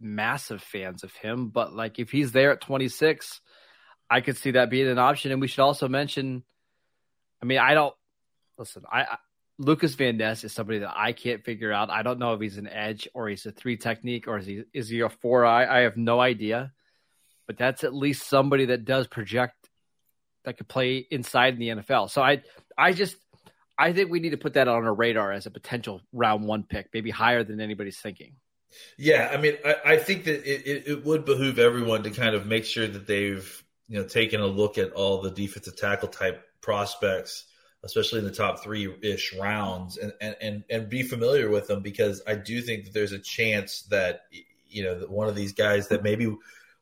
massive 0.00 0.62
fans 0.62 1.02
of 1.02 1.12
him, 1.16 1.48
but 1.48 1.74
like 1.74 1.98
if 1.98 2.10
he's 2.10 2.30
there 2.30 2.52
at 2.52 2.60
26, 2.60 3.40
I 4.08 4.20
could 4.20 4.36
see 4.36 4.52
that 4.52 4.70
being 4.70 4.86
an 4.86 4.98
option. 4.98 5.32
And 5.32 5.40
we 5.40 5.48
should 5.48 5.62
also 5.62 5.88
mention, 5.88 6.44
I 7.42 7.46
mean, 7.46 7.58
I 7.58 7.74
don't 7.74 7.94
listen. 8.56 8.84
I 8.90 9.18
Lucas 9.58 9.94
Van 9.94 10.16
Ness 10.16 10.42
is 10.42 10.52
somebody 10.52 10.80
that 10.80 10.94
I 10.96 11.12
can't 11.12 11.44
figure 11.44 11.72
out. 11.72 11.90
I 11.90 12.02
don't 12.02 12.18
know 12.18 12.34
if 12.34 12.40
he's 12.40 12.58
an 12.58 12.68
edge 12.68 13.08
or 13.14 13.28
he's 13.28 13.46
a 13.46 13.52
three 13.52 13.76
technique 13.76 14.26
or 14.26 14.38
is 14.38 14.46
he 14.46 14.64
is 14.72 14.88
he 14.88 15.00
a 15.00 15.08
four 15.08 15.44
eye? 15.44 15.66
I 15.66 15.82
have 15.82 15.96
no 15.96 16.20
idea. 16.20 16.72
But 17.46 17.58
that's 17.58 17.84
at 17.84 17.94
least 17.94 18.26
somebody 18.26 18.66
that 18.66 18.84
does 18.84 19.06
project 19.06 19.68
that 20.44 20.56
could 20.56 20.68
play 20.68 21.06
inside 21.10 21.54
in 21.54 21.60
the 21.60 21.68
NFL. 21.82 22.10
So 22.10 22.22
I 22.22 22.42
I 22.76 22.92
just 22.92 23.16
I 23.78 23.92
think 23.92 24.10
we 24.10 24.20
need 24.20 24.30
to 24.30 24.38
put 24.38 24.54
that 24.54 24.66
on 24.66 24.84
our 24.84 24.94
radar 24.94 25.32
as 25.32 25.46
a 25.46 25.50
potential 25.50 26.00
round 26.12 26.46
one 26.46 26.64
pick, 26.64 26.88
maybe 26.92 27.10
higher 27.10 27.44
than 27.44 27.60
anybody's 27.60 27.98
thinking. 27.98 28.34
Yeah, 28.98 29.30
I 29.32 29.36
mean, 29.36 29.54
I, 29.64 29.76
I 29.84 29.96
think 29.98 30.24
that 30.24 30.44
it, 30.44 30.66
it, 30.66 30.88
it, 30.88 31.04
would 31.04 31.24
behoove 31.24 31.60
everyone 31.60 32.02
to 32.02 32.10
kind 32.10 32.34
of 32.34 32.44
make 32.44 32.64
sure 32.64 32.88
that 32.88 33.06
they've 33.06 33.64
you 33.88 34.00
know 34.00 34.06
taken 34.08 34.40
a 34.40 34.46
look 34.46 34.78
at 34.78 34.92
all 34.92 35.22
the 35.22 35.30
defensive 35.30 35.76
tackle 35.76 36.08
type 36.08 36.42
prospects 36.60 37.44
especially 37.84 38.20
in 38.20 38.24
the 38.24 38.32
top 38.32 38.62
three 38.62 38.92
ish 39.02 39.34
rounds, 39.34 39.96
and, 39.96 40.12
and, 40.20 40.36
and, 40.40 40.64
and 40.70 40.88
be 40.88 41.02
familiar 41.02 41.50
with 41.50 41.66
them 41.66 41.82
because 41.82 42.22
I 42.26 42.34
do 42.34 42.60
think 42.62 42.84
that 42.84 42.94
there's 42.94 43.12
a 43.12 43.18
chance 43.18 43.82
that, 43.90 44.22
you 44.68 44.82
know, 44.82 44.98
that 44.98 45.10
one 45.10 45.28
of 45.28 45.34
these 45.34 45.52
guys 45.52 45.88
that 45.88 46.02
maybe 46.02 46.34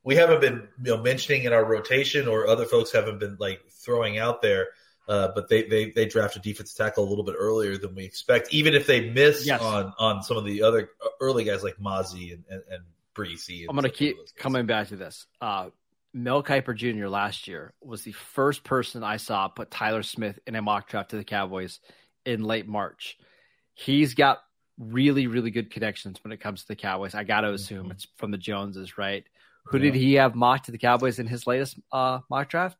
we 0.03 0.15
haven't 0.15 0.41
been 0.41 0.67
you 0.83 0.95
know, 0.95 0.97
mentioning 1.01 1.43
in 1.43 1.53
our 1.53 1.63
rotation 1.63 2.27
or 2.27 2.47
other 2.47 2.65
folks 2.65 2.91
haven't 2.91 3.19
been 3.19 3.37
like 3.39 3.61
throwing 3.69 4.17
out 4.17 4.41
there. 4.41 4.69
Uh, 5.05 5.27
but 5.35 5.49
they, 5.49 5.63
they 5.63 5.91
they 5.91 6.05
draft 6.05 6.37
a 6.37 6.39
defensive 6.39 6.77
tackle 6.77 7.03
a 7.05 7.09
little 7.09 7.25
bit 7.25 7.35
earlier 7.37 7.77
than 7.77 7.93
we 7.93 8.05
expect, 8.05 8.53
even 8.53 8.73
if 8.73 8.87
they 8.87 9.09
miss 9.09 9.45
yes. 9.45 9.61
on 9.61 9.93
on 9.99 10.23
some 10.23 10.37
of 10.37 10.45
the 10.45 10.63
other 10.63 10.91
early 11.19 11.43
guys 11.43 11.61
like 11.61 11.75
Mazi 11.75 12.33
and 12.33 12.43
and, 12.49 12.63
and. 12.71 12.83
I'm 13.15 13.75
going 13.75 13.83
to 13.83 13.89
keep 13.91 14.17
coming 14.37 14.65
back 14.65 14.87
to 14.87 14.95
this. 14.95 15.27
Uh, 15.39 15.69
Mel 16.13 16.43
Kiper 16.43 16.75
Jr. 16.75 17.07
last 17.07 17.47
year 17.47 17.73
was 17.81 18.03
the 18.03 18.11
first 18.11 18.63
person 18.63 19.03
I 19.03 19.17
saw 19.17 19.47
put 19.47 19.71
Tyler 19.71 20.03
Smith 20.03 20.37
in 20.45 20.55
a 20.55 20.61
mock 20.61 20.87
draft 20.87 21.09
to 21.09 21.17
the 21.17 21.23
Cowboys 21.23 21.79
in 22.25 22.43
late 22.43 22.67
March. 22.67 23.17
He's 23.73 24.13
got 24.13 24.39
really, 24.77 25.27
really 25.27 25.51
good 25.51 25.71
connections 25.71 26.23
when 26.23 26.31
it 26.31 26.39
comes 26.39 26.61
to 26.61 26.67
the 26.67 26.75
Cowboys. 26.75 27.15
I 27.15 27.23
got 27.23 27.41
to 27.41 27.53
assume 27.53 27.83
mm-hmm. 27.83 27.91
it's 27.91 28.07
from 28.17 28.31
the 28.31 28.37
Joneses, 28.37 28.97
right? 28.97 29.23
Who 29.65 29.77
yeah. 29.77 29.83
did 29.83 29.95
he 29.95 30.13
have 30.15 30.35
mocked 30.35 30.65
to 30.65 30.71
the 30.71 30.77
Cowboys 30.77 31.19
in 31.19 31.27
his 31.27 31.47
latest 31.47 31.79
uh, 31.91 32.19
mock 32.29 32.49
draft? 32.49 32.77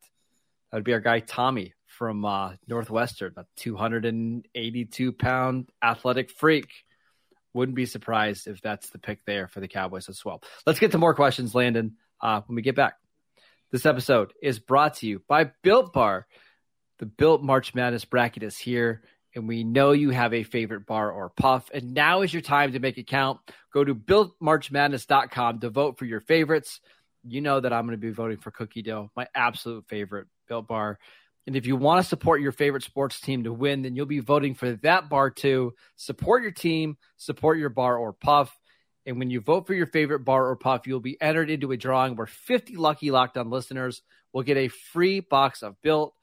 That 0.70 0.78
would 0.78 0.84
be 0.84 0.92
our 0.92 1.00
guy 1.00 1.20
Tommy 1.20 1.74
from 1.86 2.24
uh, 2.24 2.52
Northwestern, 2.68 3.34
a 3.36 3.46
282 3.56 5.12
pound 5.12 5.70
athletic 5.82 6.30
freak. 6.30 6.68
Wouldn't 7.52 7.76
be 7.76 7.86
surprised 7.86 8.48
if 8.48 8.60
that's 8.60 8.90
the 8.90 8.98
pick 8.98 9.24
there 9.26 9.48
for 9.48 9.60
the 9.60 9.68
Cowboys 9.68 10.08
as 10.08 10.24
well. 10.24 10.42
Let's 10.66 10.80
get 10.80 10.92
to 10.92 10.98
more 10.98 11.14
questions, 11.14 11.54
Landon, 11.54 11.96
uh, 12.20 12.40
when 12.46 12.56
we 12.56 12.62
get 12.62 12.74
back. 12.74 12.94
This 13.74 13.86
episode 13.86 14.32
is 14.40 14.60
brought 14.60 14.94
to 14.98 15.06
you 15.08 15.20
by 15.26 15.50
Built 15.64 15.92
Bar. 15.92 16.28
The 17.00 17.06
Built 17.06 17.42
March 17.42 17.74
Madness 17.74 18.04
bracket 18.04 18.44
is 18.44 18.56
here, 18.56 19.02
and 19.34 19.48
we 19.48 19.64
know 19.64 19.90
you 19.90 20.10
have 20.10 20.32
a 20.32 20.44
favorite 20.44 20.86
bar 20.86 21.10
or 21.10 21.30
puff. 21.30 21.72
And 21.74 21.92
now 21.92 22.20
is 22.20 22.32
your 22.32 22.40
time 22.40 22.70
to 22.74 22.78
make 22.78 22.98
it 22.98 23.08
count. 23.08 23.40
Go 23.72 23.82
to 23.82 23.92
builtmarchmadness.com 23.92 25.58
to 25.58 25.70
vote 25.70 25.98
for 25.98 26.04
your 26.04 26.20
favorites. 26.20 26.78
You 27.24 27.40
know 27.40 27.58
that 27.58 27.72
I'm 27.72 27.84
going 27.84 27.98
to 27.98 28.06
be 28.06 28.12
voting 28.12 28.36
for 28.36 28.52
Cookie 28.52 28.82
Dough, 28.82 29.10
my 29.16 29.26
absolute 29.34 29.88
favorite 29.88 30.28
Built 30.46 30.68
Bar. 30.68 31.00
And 31.48 31.56
if 31.56 31.66
you 31.66 31.74
want 31.74 32.00
to 32.00 32.08
support 32.08 32.40
your 32.40 32.52
favorite 32.52 32.84
sports 32.84 33.20
team 33.20 33.42
to 33.42 33.52
win, 33.52 33.82
then 33.82 33.96
you'll 33.96 34.06
be 34.06 34.20
voting 34.20 34.54
for 34.54 34.70
that 34.70 35.08
bar 35.08 35.30
too. 35.30 35.74
Support 35.96 36.44
your 36.44 36.52
team, 36.52 36.96
support 37.16 37.58
your 37.58 37.70
bar 37.70 37.98
or 37.98 38.12
puff. 38.12 38.56
And 39.06 39.18
when 39.18 39.30
you 39.30 39.40
vote 39.40 39.66
for 39.66 39.74
your 39.74 39.86
favorite 39.86 40.20
bar 40.20 40.48
or 40.48 40.56
puff, 40.56 40.86
you'll 40.86 41.00
be 41.00 41.20
entered 41.20 41.50
into 41.50 41.72
a 41.72 41.76
drawing 41.76 42.16
where 42.16 42.26
50 42.26 42.76
lucky 42.76 43.10
locked 43.10 43.36
on 43.36 43.50
listeners 43.50 44.02
will 44.32 44.42
get 44.42 44.56
a 44.56 44.68
free 44.68 45.20
box 45.20 45.62
of 45.62 45.80
Built. 45.82 46.14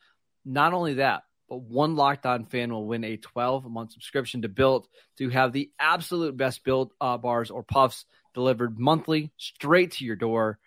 Not 0.44 0.74
only 0.74 0.96
that, 0.96 1.24
but 1.48 1.62
one 1.62 1.96
locked 1.96 2.26
on 2.26 2.46
fan 2.46 2.72
will 2.72 2.88
win 2.88 3.04
a 3.04 3.18
12 3.18 3.66
month 3.66 3.92
subscription 3.92 4.42
to 4.42 4.50
Built 4.50 4.88
to 5.18 5.30
have 5.30 5.52
the 5.54 5.70
absolute 5.80 6.36
best 6.38 6.64
Built 6.64 6.94
uh, 7.00 7.18
bars 7.18 7.52
or 7.52 7.62
puffs 7.62 8.06
delivered 8.34 8.80
monthly 8.80 9.32
straight 9.38 9.92
to 9.92 10.06
your 10.06 10.16
door. 10.16 10.60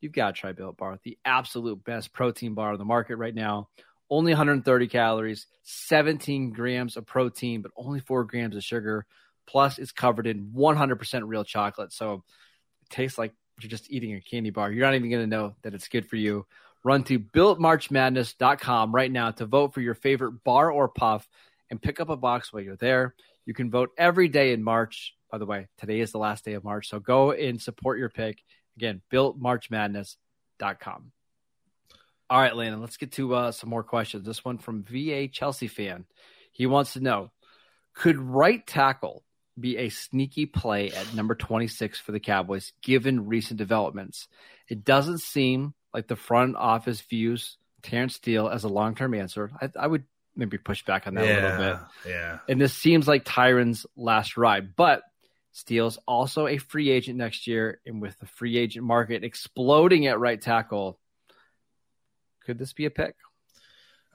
You've 0.00 0.12
got 0.12 0.34
to 0.34 0.40
try 0.40 0.52
Built 0.52 0.78
Bar, 0.78 0.98
the 1.02 1.18
absolute 1.24 1.84
best 1.84 2.12
protein 2.12 2.54
bar 2.54 2.72
on 2.72 2.78
the 2.78 2.84
market 2.84 3.16
right 3.16 3.34
now. 3.34 3.68
Only 4.08 4.32
130 4.32 4.88
calories, 4.88 5.46
17 5.64 6.52
grams 6.52 6.96
of 6.96 7.06
protein, 7.06 7.60
but 7.62 7.72
only 7.76 8.00
four 8.00 8.24
grams 8.24 8.56
of 8.56 8.64
sugar. 8.64 9.06
Plus, 9.50 9.78
it's 9.78 9.90
covered 9.90 10.28
in 10.28 10.52
100% 10.54 11.22
real 11.26 11.42
chocolate. 11.42 11.92
So 11.92 12.22
it 12.82 12.90
tastes 12.90 13.18
like 13.18 13.34
you're 13.60 13.68
just 13.68 13.90
eating 13.90 14.14
a 14.14 14.20
candy 14.20 14.50
bar. 14.50 14.70
You're 14.70 14.86
not 14.86 14.94
even 14.94 15.10
going 15.10 15.24
to 15.24 15.36
know 15.36 15.56
that 15.62 15.74
it's 15.74 15.88
good 15.88 16.08
for 16.08 16.14
you. 16.14 16.46
Run 16.84 17.02
to 17.04 17.18
builtmarchmadness.com 17.18 18.94
right 18.94 19.10
now 19.10 19.32
to 19.32 19.46
vote 19.46 19.74
for 19.74 19.80
your 19.80 19.94
favorite 19.94 20.44
bar 20.44 20.70
or 20.70 20.88
puff 20.88 21.28
and 21.68 21.82
pick 21.82 21.98
up 21.98 22.10
a 22.10 22.16
box 22.16 22.52
while 22.52 22.62
you're 22.62 22.76
there. 22.76 23.16
You 23.44 23.52
can 23.52 23.72
vote 23.72 23.90
every 23.98 24.28
day 24.28 24.52
in 24.52 24.62
March. 24.62 25.16
By 25.32 25.38
the 25.38 25.46
way, 25.46 25.66
today 25.78 25.98
is 25.98 26.12
the 26.12 26.18
last 26.18 26.44
day 26.44 26.52
of 26.52 26.62
March. 26.62 26.88
So 26.88 27.00
go 27.00 27.32
and 27.32 27.60
support 27.60 27.98
your 27.98 28.08
pick. 28.08 28.44
Again, 28.76 29.02
builtmarchmadness.com. 29.12 31.12
All 32.30 32.40
right, 32.40 32.54
Landon, 32.54 32.80
let's 32.80 32.96
get 32.96 33.10
to 33.12 33.34
uh, 33.34 33.50
some 33.50 33.68
more 33.68 33.82
questions. 33.82 34.24
This 34.24 34.44
one 34.44 34.58
from 34.58 34.84
VA 34.84 35.26
Chelsea 35.26 35.66
fan. 35.66 36.04
He 36.52 36.66
wants 36.66 36.92
to 36.92 37.00
know 37.00 37.32
Could 37.94 38.20
right 38.20 38.64
tackle 38.64 39.24
be 39.58 39.76
a 39.76 39.88
sneaky 39.88 40.46
play 40.46 40.90
at 40.90 41.14
number 41.14 41.34
26 41.34 42.00
for 42.00 42.12
the 42.12 42.20
Cowboys, 42.20 42.72
given 42.82 43.26
recent 43.26 43.58
developments. 43.58 44.28
It 44.68 44.84
doesn't 44.84 45.20
seem 45.20 45.74
like 45.92 46.06
the 46.06 46.16
front 46.16 46.56
office 46.56 47.00
views 47.00 47.56
Terence 47.82 48.16
Steele 48.16 48.48
as 48.48 48.64
a 48.64 48.68
long 48.68 48.94
term 48.94 49.14
answer. 49.14 49.50
I, 49.60 49.70
I, 49.78 49.86
would 49.86 50.04
maybe 50.36 50.58
push 50.58 50.84
back 50.84 51.06
on 51.06 51.14
that 51.14 51.24
yeah, 51.24 51.32
a 51.32 51.42
little 51.42 51.74
bit. 51.74 52.10
Yeah. 52.10 52.38
And 52.48 52.60
this 52.60 52.74
seems 52.74 53.08
like 53.08 53.24
Tyron's 53.24 53.86
last 53.96 54.36
ride, 54.36 54.76
but 54.76 55.02
Steele's 55.52 55.98
also 56.06 56.46
a 56.46 56.58
free 56.58 56.90
agent 56.90 57.18
next 57.18 57.46
year. 57.46 57.80
And 57.86 58.00
with 58.00 58.18
the 58.18 58.26
free 58.26 58.56
agent 58.56 58.84
market 58.84 59.24
exploding 59.24 60.06
at 60.06 60.20
right 60.20 60.40
tackle, 60.40 60.98
could 62.44 62.58
this 62.58 62.72
be 62.72 62.84
a 62.84 62.90
pick? 62.90 63.14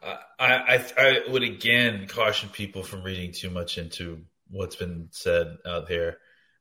I, 0.01 0.17
I, 0.39 0.85
I 0.97 1.31
would 1.31 1.43
again 1.43 2.07
caution 2.07 2.49
people 2.49 2.83
from 2.83 3.03
reading 3.03 3.31
too 3.31 3.49
much 3.49 3.77
into 3.77 4.21
what's 4.49 4.75
been 4.75 5.09
said 5.11 5.57
out 5.65 5.87
there 5.87 6.17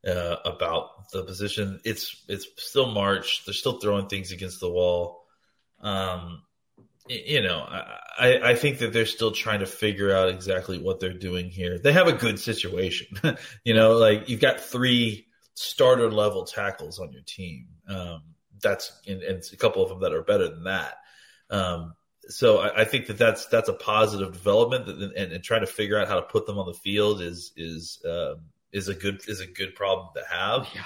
uh, 0.06 0.36
about 0.44 1.10
the 1.12 1.22
position. 1.24 1.80
It's 1.84 2.24
it's 2.28 2.46
still 2.56 2.90
March. 2.90 3.44
They're 3.44 3.54
still 3.54 3.78
throwing 3.78 4.08
things 4.08 4.32
against 4.32 4.60
the 4.60 4.70
wall. 4.70 5.24
Um, 5.80 6.42
you 7.06 7.42
know, 7.42 7.58
I, 7.68 8.40
I 8.42 8.54
think 8.54 8.78
that 8.78 8.92
they're 8.92 9.04
still 9.04 9.32
trying 9.32 9.60
to 9.60 9.66
figure 9.66 10.14
out 10.14 10.30
exactly 10.30 10.78
what 10.78 11.00
they're 11.00 11.12
doing 11.12 11.50
here. 11.50 11.78
They 11.78 11.92
have 11.92 12.08
a 12.08 12.14
good 12.14 12.38
situation. 12.38 13.08
you 13.64 13.74
know, 13.74 13.98
like 13.98 14.28
you've 14.28 14.40
got 14.40 14.60
three 14.60 15.26
starter 15.54 16.10
level 16.10 16.44
tackles 16.44 16.98
on 16.98 17.12
your 17.12 17.22
team. 17.22 17.66
Um, 17.88 18.22
that's 18.62 18.92
and, 19.06 19.22
and, 19.22 19.42
a 19.52 19.56
couple 19.56 19.82
of 19.82 19.90
them 19.90 20.00
that 20.00 20.14
are 20.14 20.22
better 20.22 20.48
than 20.48 20.64
that. 20.64 20.94
Um, 21.50 21.94
so 22.28 22.58
I, 22.58 22.82
I, 22.82 22.84
think 22.84 23.06
that 23.06 23.18
that's 23.18 23.46
that's 23.46 23.68
a 23.68 23.72
positive 23.72 24.32
development, 24.32 24.88
and, 24.88 25.02
and, 25.12 25.32
and, 25.32 25.44
trying 25.44 25.60
to 25.60 25.66
figure 25.66 25.98
out 25.98 26.08
how 26.08 26.16
to 26.16 26.22
put 26.22 26.46
them 26.46 26.58
on 26.58 26.66
the 26.66 26.74
field 26.74 27.20
is 27.20 27.52
is 27.56 28.00
um, 28.04 28.36
is 28.72 28.88
a 28.88 28.94
good 28.94 29.20
is 29.28 29.40
a 29.40 29.46
good 29.46 29.74
problem 29.74 30.08
to 30.16 30.22
have. 30.30 30.68
Yeah. 30.74 30.84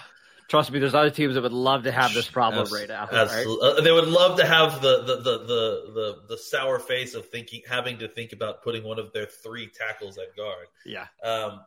Trust 0.48 0.72
me, 0.72 0.78
there's 0.78 0.94
other 0.94 1.10
teams 1.10 1.34
that 1.34 1.42
would 1.42 1.52
love 1.52 1.82
to 1.82 1.92
have 1.92 2.14
this 2.14 2.26
problem 2.26 2.66
Absol- 2.66 2.72
right 2.72 2.88
now. 2.88 3.06
Absolutely, 3.12 3.68
right? 3.68 3.78
Uh, 3.78 3.80
they 3.82 3.92
would 3.92 4.08
love 4.08 4.38
to 4.38 4.46
have 4.46 4.80
the 4.80 5.02
the, 5.02 5.16
the 5.16 5.38
the 5.38 5.92
the 5.92 6.16
the 6.30 6.38
sour 6.38 6.78
face 6.78 7.14
of 7.14 7.28
thinking, 7.28 7.60
having 7.68 7.98
to 7.98 8.08
think 8.08 8.32
about 8.32 8.62
putting 8.62 8.82
one 8.82 8.98
of 8.98 9.12
their 9.12 9.26
three 9.26 9.68
tackles 9.68 10.16
at 10.16 10.34
guard. 10.36 10.68
Yeah. 10.86 11.06
Um, 11.22 11.60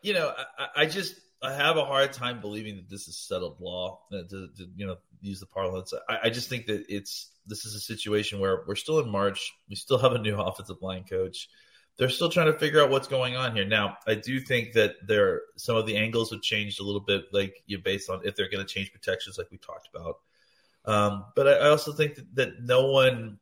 you 0.00 0.14
know, 0.14 0.32
I, 0.58 0.82
I 0.82 0.86
just 0.86 1.16
I 1.42 1.52
have 1.52 1.76
a 1.76 1.84
hard 1.84 2.12
time 2.14 2.40
believing 2.40 2.76
that 2.76 2.88
this 2.88 3.08
is 3.08 3.16
settled 3.16 3.60
law. 3.60 4.00
That, 4.10 4.32
you 4.76 4.86
know, 4.86 4.96
use 5.20 5.40
the 5.40 5.46
parlance, 5.46 5.92
I, 6.08 6.18
I 6.24 6.30
just 6.30 6.48
think 6.48 6.66
that 6.66 6.86
it's 6.88 7.30
this 7.46 7.64
is 7.64 7.74
a 7.74 7.80
situation 7.80 8.40
where 8.40 8.64
we're 8.66 8.76
still 8.76 9.00
in 9.00 9.10
March. 9.10 9.52
We 9.68 9.76
still 9.76 9.98
have 9.98 10.12
a 10.12 10.18
new 10.18 10.36
offensive 10.38 10.82
line 10.82 11.04
coach 11.04 11.48
they're 11.98 12.08
still 12.08 12.30
trying 12.30 12.50
to 12.50 12.58
figure 12.58 12.80
out 12.80 12.90
what's 12.90 13.08
going 13.08 13.36
on 13.36 13.54
here. 13.54 13.64
Now, 13.64 13.98
I 14.06 14.14
do 14.14 14.38
think 14.40 14.74
that 14.74 14.94
there 15.06 15.42
some 15.56 15.76
of 15.76 15.86
the 15.86 15.96
angles 15.96 16.30
have 16.30 16.40
changed 16.40 16.80
a 16.80 16.84
little 16.84 17.00
bit, 17.00 17.24
like 17.32 17.62
you 17.66 17.78
based 17.78 18.08
on 18.08 18.20
if 18.24 18.36
they're 18.36 18.48
going 18.48 18.64
to 18.64 18.72
change 18.72 18.92
protections, 18.92 19.36
like 19.36 19.50
we 19.50 19.58
talked 19.58 19.88
about. 19.92 20.18
Um, 20.84 21.24
but 21.34 21.48
I, 21.48 21.68
also 21.68 21.92
think 21.92 22.14
that, 22.14 22.34
that, 22.36 22.62
no 22.62 22.86
one 22.86 23.38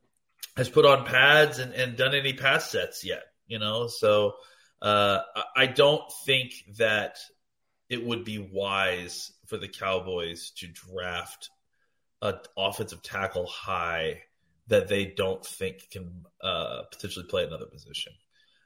has 0.57 0.69
put 0.69 0.87
on 0.87 1.05
pads 1.05 1.59
and, 1.59 1.75
and, 1.75 1.97
done 1.97 2.15
any 2.15 2.33
pass 2.33 2.71
sets 2.71 3.05
yet. 3.05 3.23
You 3.47 3.61
know, 3.61 3.87
so 3.87 4.33
uh, 4.83 5.21
I 5.55 5.67
don't 5.67 6.03
think 6.25 6.55
that 6.79 7.19
it 7.89 8.05
would 8.05 8.25
be 8.25 8.39
wise 8.39 9.31
for 9.47 9.59
the 9.59 9.69
Cowboys 9.69 10.51
to 10.57 10.67
draft 10.67 11.51
an 12.23 12.35
offensive 12.57 13.03
tackle 13.03 13.47
high 13.47 14.23
that 14.69 14.89
they 14.89 15.07
don't 15.07 15.45
think 15.45 15.89
can 15.91 16.25
uh, 16.43 16.83
potentially 16.91 17.27
play 17.29 17.45
another 17.45 17.67
position 17.67 18.13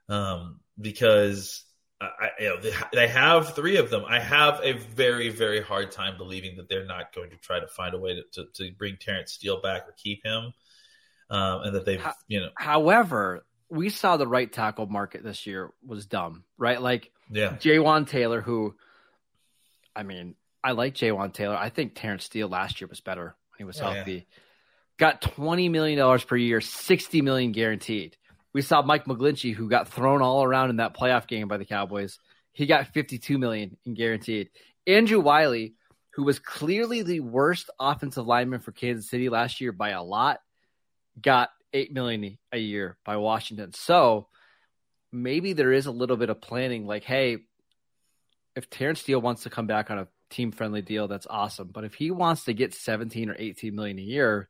um, 0.08 0.60
because 0.80 1.64
I, 2.00 2.30
you 2.38 2.48
know, 2.48 2.60
they, 2.60 2.72
they 2.94 3.08
have 3.08 3.54
three 3.54 3.76
of 3.76 3.90
them. 3.90 4.04
I 4.08 4.20
have 4.20 4.60
a 4.62 4.72
very, 4.72 5.28
very 5.28 5.60
hard 5.60 5.92
time 5.92 6.16
believing 6.16 6.56
that 6.56 6.68
they're 6.68 6.86
not 6.86 7.14
going 7.14 7.30
to 7.30 7.36
try 7.36 7.60
to 7.60 7.68
find 7.68 7.94
a 7.94 7.98
way 7.98 8.14
to, 8.14 8.22
to, 8.32 8.50
to 8.54 8.72
bring 8.72 8.96
Terence 8.98 9.32
Steele 9.32 9.60
back 9.60 9.82
or 9.86 9.94
keep 9.96 10.24
him, 10.24 10.52
um, 11.28 11.62
and 11.62 11.74
that 11.74 11.84
they've, 11.84 12.04
you 12.26 12.40
know. 12.40 12.48
However, 12.56 13.44
we 13.68 13.90
saw 13.90 14.16
the 14.16 14.26
right 14.26 14.50
tackle 14.50 14.86
market 14.86 15.22
this 15.22 15.46
year 15.46 15.70
was 15.86 16.06
dumb, 16.06 16.44
right? 16.56 16.80
Like, 16.80 17.12
yeah, 17.30 17.56
Jawaan 17.56 18.08
Taylor, 18.08 18.40
who, 18.40 18.74
I 19.94 20.02
mean, 20.02 20.34
I 20.64 20.72
like 20.72 20.94
Jawaan 20.94 21.34
Taylor. 21.34 21.56
I 21.56 21.68
think 21.68 21.94
Terence 21.94 22.24
Steele 22.24 22.48
last 22.48 22.80
year 22.80 22.88
was 22.88 23.00
better 23.00 23.36
he 23.60 23.64
was 23.64 23.78
oh, 23.82 23.90
healthy. 23.90 24.12
Yeah. 24.12 24.20
Got 24.98 25.20
twenty 25.20 25.68
million 25.68 25.98
dollars 25.98 26.24
per 26.24 26.36
year, 26.36 26.62
sixty 26.62 27.20
million 27.20 27.52
guaranteed. 27.52 28.16
We 28.54 28.62
saw 28.62 28.80
Mike 28.80 29.04
McGlinchey, 29.04 29.54
who 29.54 29.68
got 29.68 29.88
thrown 29.88 30.22
all 30.22 30.42
around 30.42 30.70
in 30.70 30.76
that 30.76 30.96
playoff 30.96 31.26
game 31.26 31.46
by 31.46 31.58
the 31.58 31.66
Cowboys. 31.66 32.18
He 32.52 32.64
got 32.64 32.88
52 32.88 33.38
million 33.38 33.76
in 33.84 33.94
guaranteed. 33.94 34.48
Andrew 34.86 35.20
Wylie, 35.20 35.74
who 36.14 36.24
was 36.24 36.40
clearly 36.40 37.02
the 37.02 37.20
worst 37.20 37.70
offensive 37.78 38.26
lineman 38.26 38.58
for 38.58 38.72
Kansas 38.72 39.08
City 39.08 39.28
last 39.28 39.60
year 39.60 39.70
by 39.70 39.90
a 39.90 40.02
lot, 40.02 40.40
got 41.20 41.50
8 41.72 41.92
million 41.92 42.38
a 42.50 42.58
year 42.58 42.96
by 43.04 43.18
Washington. 43.18 43.72
So 43.72 44.26
maybe 45.12 45.52
there 45.52 45.72
is 45.72 45.86
a 45.86 45.92
little 45.92 46.16
bit 46.16 46.30
of 46.30 46.40
planning 46.40 46.86
like, 46.86 47.04
hey, 47.04 47.38
if 48.56 48.68
Terence 48.68 49.00
Steele 49.00 49.20
wants 49.20 49.44
to 49.44 49.50
come 49.50 49.68
back 49.68 49.92
on 49.92 50.00
a 50.00 50.08
team 50.30 50.52
friendly 50.52 50.82
deal, 50.82 51.08
that's 51.08 51.26
awesome. 51.28 51.68
But 51.72 51.84
if 51.84 51.94
he 51.94 52.10
wants 52.10 52.44
to 52.44 52.54
get 52.54 52.74
17 52.74 53.30
or 53.30 53.36
18 53.38 53.74
million 53.74 53.98
a 53.98 54.02
year, 54.02 54.48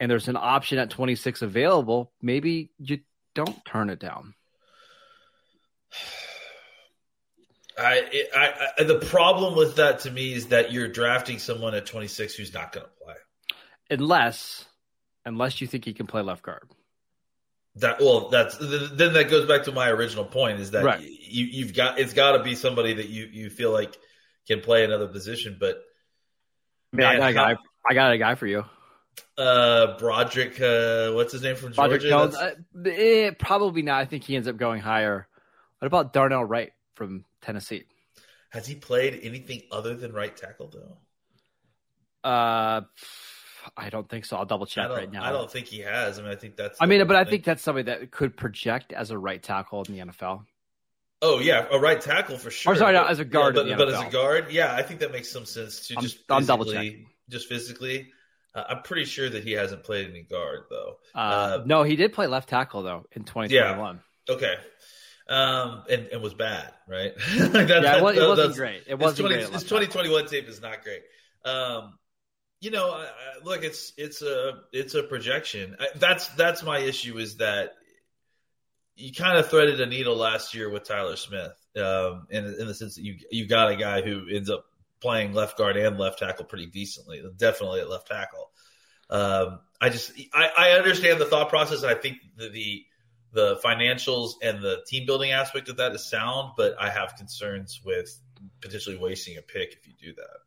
and 0.00 0.10
there's 0.10 0.28
an 0.28 0.36
option 0.36 0.78
at 0.78 0.90
26 0.90 1.42
available, 1.42 2.12
maybe 2.20 2.70
you 2.78 3.00
don't 3.34 3.64
turn 3.64 3.90
it 3.90 3.98
down. 3.98 4.34
I, 7.78 8.24
I, 8.34 8.68
I, 8.78 8.84
the 8.84 8.98
problem 8.98 9.54
with 9.54 9.76
that 9.76 10.00
to 10.00 10.10
me 10.10 10.32
is 10.32 10.46
that 10.46 10.72
you're 10.72 10.88
drafting 10.88 11.38
someone 11.38 11.74
at 11.74 11.84
26 11.84 12.34
who's 12.34 12.54
not 12.54 12.72
going 12.72 12.86
to 12.86 13.04
play, 13.04 13.14
unless, 13.90 14.64
unless 15.26 15.60
you 15.60 15.66
think 15.66 15.84
he 15.84 15.92
can 15.92 16.06
play 16.06 16.22
left 16.22 16.42
guard. 16.42 16.70
That 17.76 18.00
well, 18.00 18.30
that's 18.30 18.56
then 18.56 19.12
that 19.12 19.28
goes 19.28 19.46
back 19.46 19.64
to 19.64 19.72
my 19.72 19.90
original 19.90 20.24
point 20.24 20.60
is 20.60 20.70
that 20.70 20.82
right. 20.82 21.00
you 21.02 21.44
you've 21.44 21.74
got 21.74 21.98
it's 21.98 22.14
got 22.14 22.38
to 22.38 22.42
be 22.42 22.54
somebody 22.54 22.94
that 22.94 23.10
you 23.10 23.26
you 23.30 23.50
feel 23.50 23.70
like 23.70 23.98
can 24.46 24.60
play 24.60 24.84
another 24.84 25.08
position, 25.08 25.56
but 25.58 25.82
man, 26.92 27.20
I 27.20 27.32
got 27.32 27.50
a 27.50 27.54
guy. 27.54 27.60
I 27.88 27.94
got 27.94 28.12
a 28.12 28.18
guy 28.18 28.34
for 28.34 28.46
you 28.46 28.64
uh 29.38 29.96
Broderick 29.98 30.60
uh 30.60 31.12
what's 31.12 31.32
his 31.32 31.42
name 31.42 31.56
from 31.56 31.72
Broderick 31.72 32.02
Georgia? 32.02 32.36
Jones, 32.36 32.36
uh, 32.36 32.90
eh, 32.90 33.30
probably 33.38 33.82
not. 33.82 34.00
I 34.00 34.04
think 34.06 34.24
he 34.24 34.36
ends 34.36 34.48
up 34.48 34.56
going 34.56 34.80
higher. 34.80 35.28
What 35.78 35.86
about 35.86 36.12
Darnell 36.12 36.44
Wright 36.44 36.72
from 36.94 37.24
Tennessee? 37.42 37.84
Has 38.50 38.66
he 38.66 38.74
played 38.74 39.20
anything 39.22 39.62
other 39.70 39.94
than 39.94 40.12
right 40.12 40.34
tackle 40.34 40.72
though? 40.72 42.28
Uh 42.28 42.82
I 43.76 43.90
don't 43.90 44.08
think 44.08 44.24
so. 44.24 44.36
I'll 44.36 44.44
double 44.44 44.66
check 44.66 44.88
right 44.88 45.10
now. 45.10 45.24
I 45.24 45.32
don't 45.32 45.50
think 45.50 45.66
he 45.66 45.80
has. 45.80 46.20
I 46.20 46.22
mean, 46.22 46.30
I 46.30 46.36
think 46.36 46.54
that's. 46.54 46.78
I 46.80 46.86
mean, 46.86 47.04
but 47.04 47.16
I 47.16 47.24
think 47.24 47.42
that's 47.42 47.64
somebody 47.64 47.82
that 47.86 48.12
could 48.12 48.36
project 48.36 48.92
as 48.92 49.10
a 49.10 49.18
right 49.18 49.42
tackle 49.42 49.82
in 49.82 49.92
the 49.92 50.04
NFL. 50.04 50.44
Oh 51.22 51.40
yeah, 51.40 51.66
a 51.70 51.78
right 51.78 52.00
tackle 52.00 52.36
for 52.36 52.50
sure. 52.50 52.72
Or 52.72 52.76
sorry, 52.76 52.96
as 52.96 53.18
a 53.18 53.24
guard. 53.24 53.56
Yeah, 53.56 53.76
but, 53.76 53.78
but 53.78 53.88
as 53.88 54.02
a 54.02 54.10
guard, 54.10 54.50
yeah, 54.50 54.74
I 54.74 54.82
think 54.82 55.00
that 55.00 55.12
makes 55.12 55.30
some 55.30 55.46
sense 55.46 55.88
to 55.88 55.96
just. 55.96 56.18
I'm, 56.28 56.38
I'm 56.38 56.44
double 56.46 56.66
checking. 56.66 57.06
Just 57.28 57.48
physically, 57.48 58.12
uh, 58.54 58.64
I'm 58.68 58.82
pretty 58.82 59.04
sure 59.04 59.28
that 59.28 59.44
he 59.44 59.52
hasn't 59.52 59.84
played 59.84 60.08
any 60.08 60.22
guard 60.22 60.64
though. 60.70 60.96
Uh, 61.14 61.18
uh, 61.18 61.62
no, 61.66 61.82
he 61.82 61.96
did 61.96 62.12
play 62.12 62.26
left 62.26 62.48
tackle 62.48 62.82
though 62.82 63.06
in 63.12 63.24
2021. 63.24 64.00
Yeah. 64.28 64.34
Okay. 64.34 64.54
Um, 65.28 65.82
and, 65.90 66.06
and 66.06 66.22
was 66.22 66.34
bad, 66.34 66.72
right? 66.88 67.12
like 67.38 67.66
that, 67.68 67.82
yeah, 67.82 67.96
it, 67.96 68.02
was, 68.02 68.38
not 68.38 68.54
great. 68.54 68.84
It 68.86 68.96
wasn't 68.96 69.28
20, 69.28 69.34
great. 69.34 69.52
His 69.52 69.64
2021 69.64 70.26
tape 70.26 70.48
is 70.48 70.60
not 70.62 70.84
great. 70.84 71.02
Um, 71.44 71.98
you 72.60 72.70
know, 72.70 72.92
I, 72.92 73.02
I, 73.04 73.44
look, 73.44 73.64
it's 73.64 73.92
it's 73.96 74.22
a 74.22 74.60
it's 74.72 74.94
a 74.94 75.02
projection. 75.02 75.76
I, 75.78 75.88
that's 75.96 76.28
that's 76.28 76.62
my 76.62 76.78
issue 76.78 77.18
is 77.18 77.36
that 77.36 77.72
you 78.96 79.12
kind 79.12 79.38
of 79.38 79.48
threaded 79.48 79.80
a 79.80 79.86
needle 79.86 80.16
last 80.16 80.54
year 80.54 80.70
with 80.70 80.84
Tyler 80.84 81.16
Smith, 81.16 81.54
um, 81.76 82.26
in 82.30 82.44
in 82.44 82.66
the 82.66 82.74
sense 82.74 82.96
that 82.96 83.02
you 83.02 83.16
you 83.30 83.46
got 83.46 83.70
a 83.70 83.76
guy 83.76 84.00
who 84.00 84.26
ends 84.32 84.50
up 84.50 84.64
playing 85.00 85.34
left 85.34 85.58
guard 85.58 85.76
and 85.76 85.98
left 85.98 86.18
tackle 86.18 86.44
pretty 86.44 86.66
decently. 86.66 87.22
Definitely 87.36 87.80
at 87.80 87.90
left 87.90 88.08
tackle. 88.08 88.50
Um, 89.10 89.60
I 89.80 89.90
just 89.90 90.12
I, 90.32 90.50
I, 90.56 90.70
understand 90.72 91.20
the 91.20 91.26
thought 91.26 91.48
process. 91.48 91.82
and 91.82 91.90
I 91.90 91.94
think 91.94 92.16
the, 92.36 92.48
the, 92.48 92.84
the 93.32 93.60
financials 93.64 94.32
and 94.42 94.60
the 94.60 94.78
team 94.86 95.06
building 95.06 95.30
aspect 95.30 95.68
of 95.68 95.76
that 95.76 95.92
is 95.92 96.04
sound, 96.04 96.54
but 96.56 96.74
I 96.80 96.90
have 96.90 97.14
concerns 97.16 97.80
with 97.84 98.18
potentially 98.60 98.96
wasting 98.96 99.36
a 99.36 99.42
pick 99.42 99.74
if 99.74 99.86
you 99.86 99.92
do 100.00 100.14
that. 100.14 100.38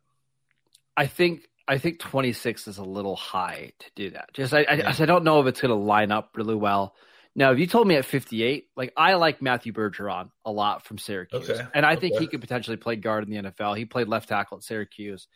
I 0.96 1.06
think 1.06 1.48
I 1.66 1.78
think 1.78 2.00
26 2.00 2.68
is 2.68 2.78
a 2.78 2.84
little 2.84 3.16
high 3.16 3.72
to 3.78 3.86
do 3.94 4.10
that. 4.10 4.30
Just 4.34 4.52
I 4.52 4.60
yeah. 4.60 4.92
I, 4.98 5.02
I 5.02 5.06
don't 5.06 5.24
know 5.24 5.40
if 5.40 5.46
it's 5.46 5.60
going 5.60 5.70
to 5.70 5.82
line 5.82 6.12
up 6.12 6.32
really 6.36 6.56
well. 6.56 6.94
Now, 7.36 7.52
if 7.52 7.58
you 7.58 7.66
told 7.66 7.86
me 7.86 7.94
at 7.94 8.04
58, 8.04 8.66
like 8.76 8.92
I 8.96 9.14
like 9.14 9.40
Matthew 9.40 9.72
Bergeron 9.72 10.30
a 10.44 10.50
lot 10.50 10.84
from 10.84 10.98
Syracuse, 10.98 11.48
okay. 11.48 11.64
and 11.74 11.86
I 11.86 11.96
think 11.96 12.14
okay. 12.14 12.24
he 12.24 12.28
could 12.28 12.40
potentially 12.40 12.76
play 12.76 12.96
guard 12.96 13.24
in 13.24 13.30
the 13.30 13.50
NFL. 13.50 13.76
He 13.76 13.84
played 13.84 14.08
left 14.08 14.28
tackle 14.28 14.58
at 14.58 14.64
Syracuse. 14.64 15.28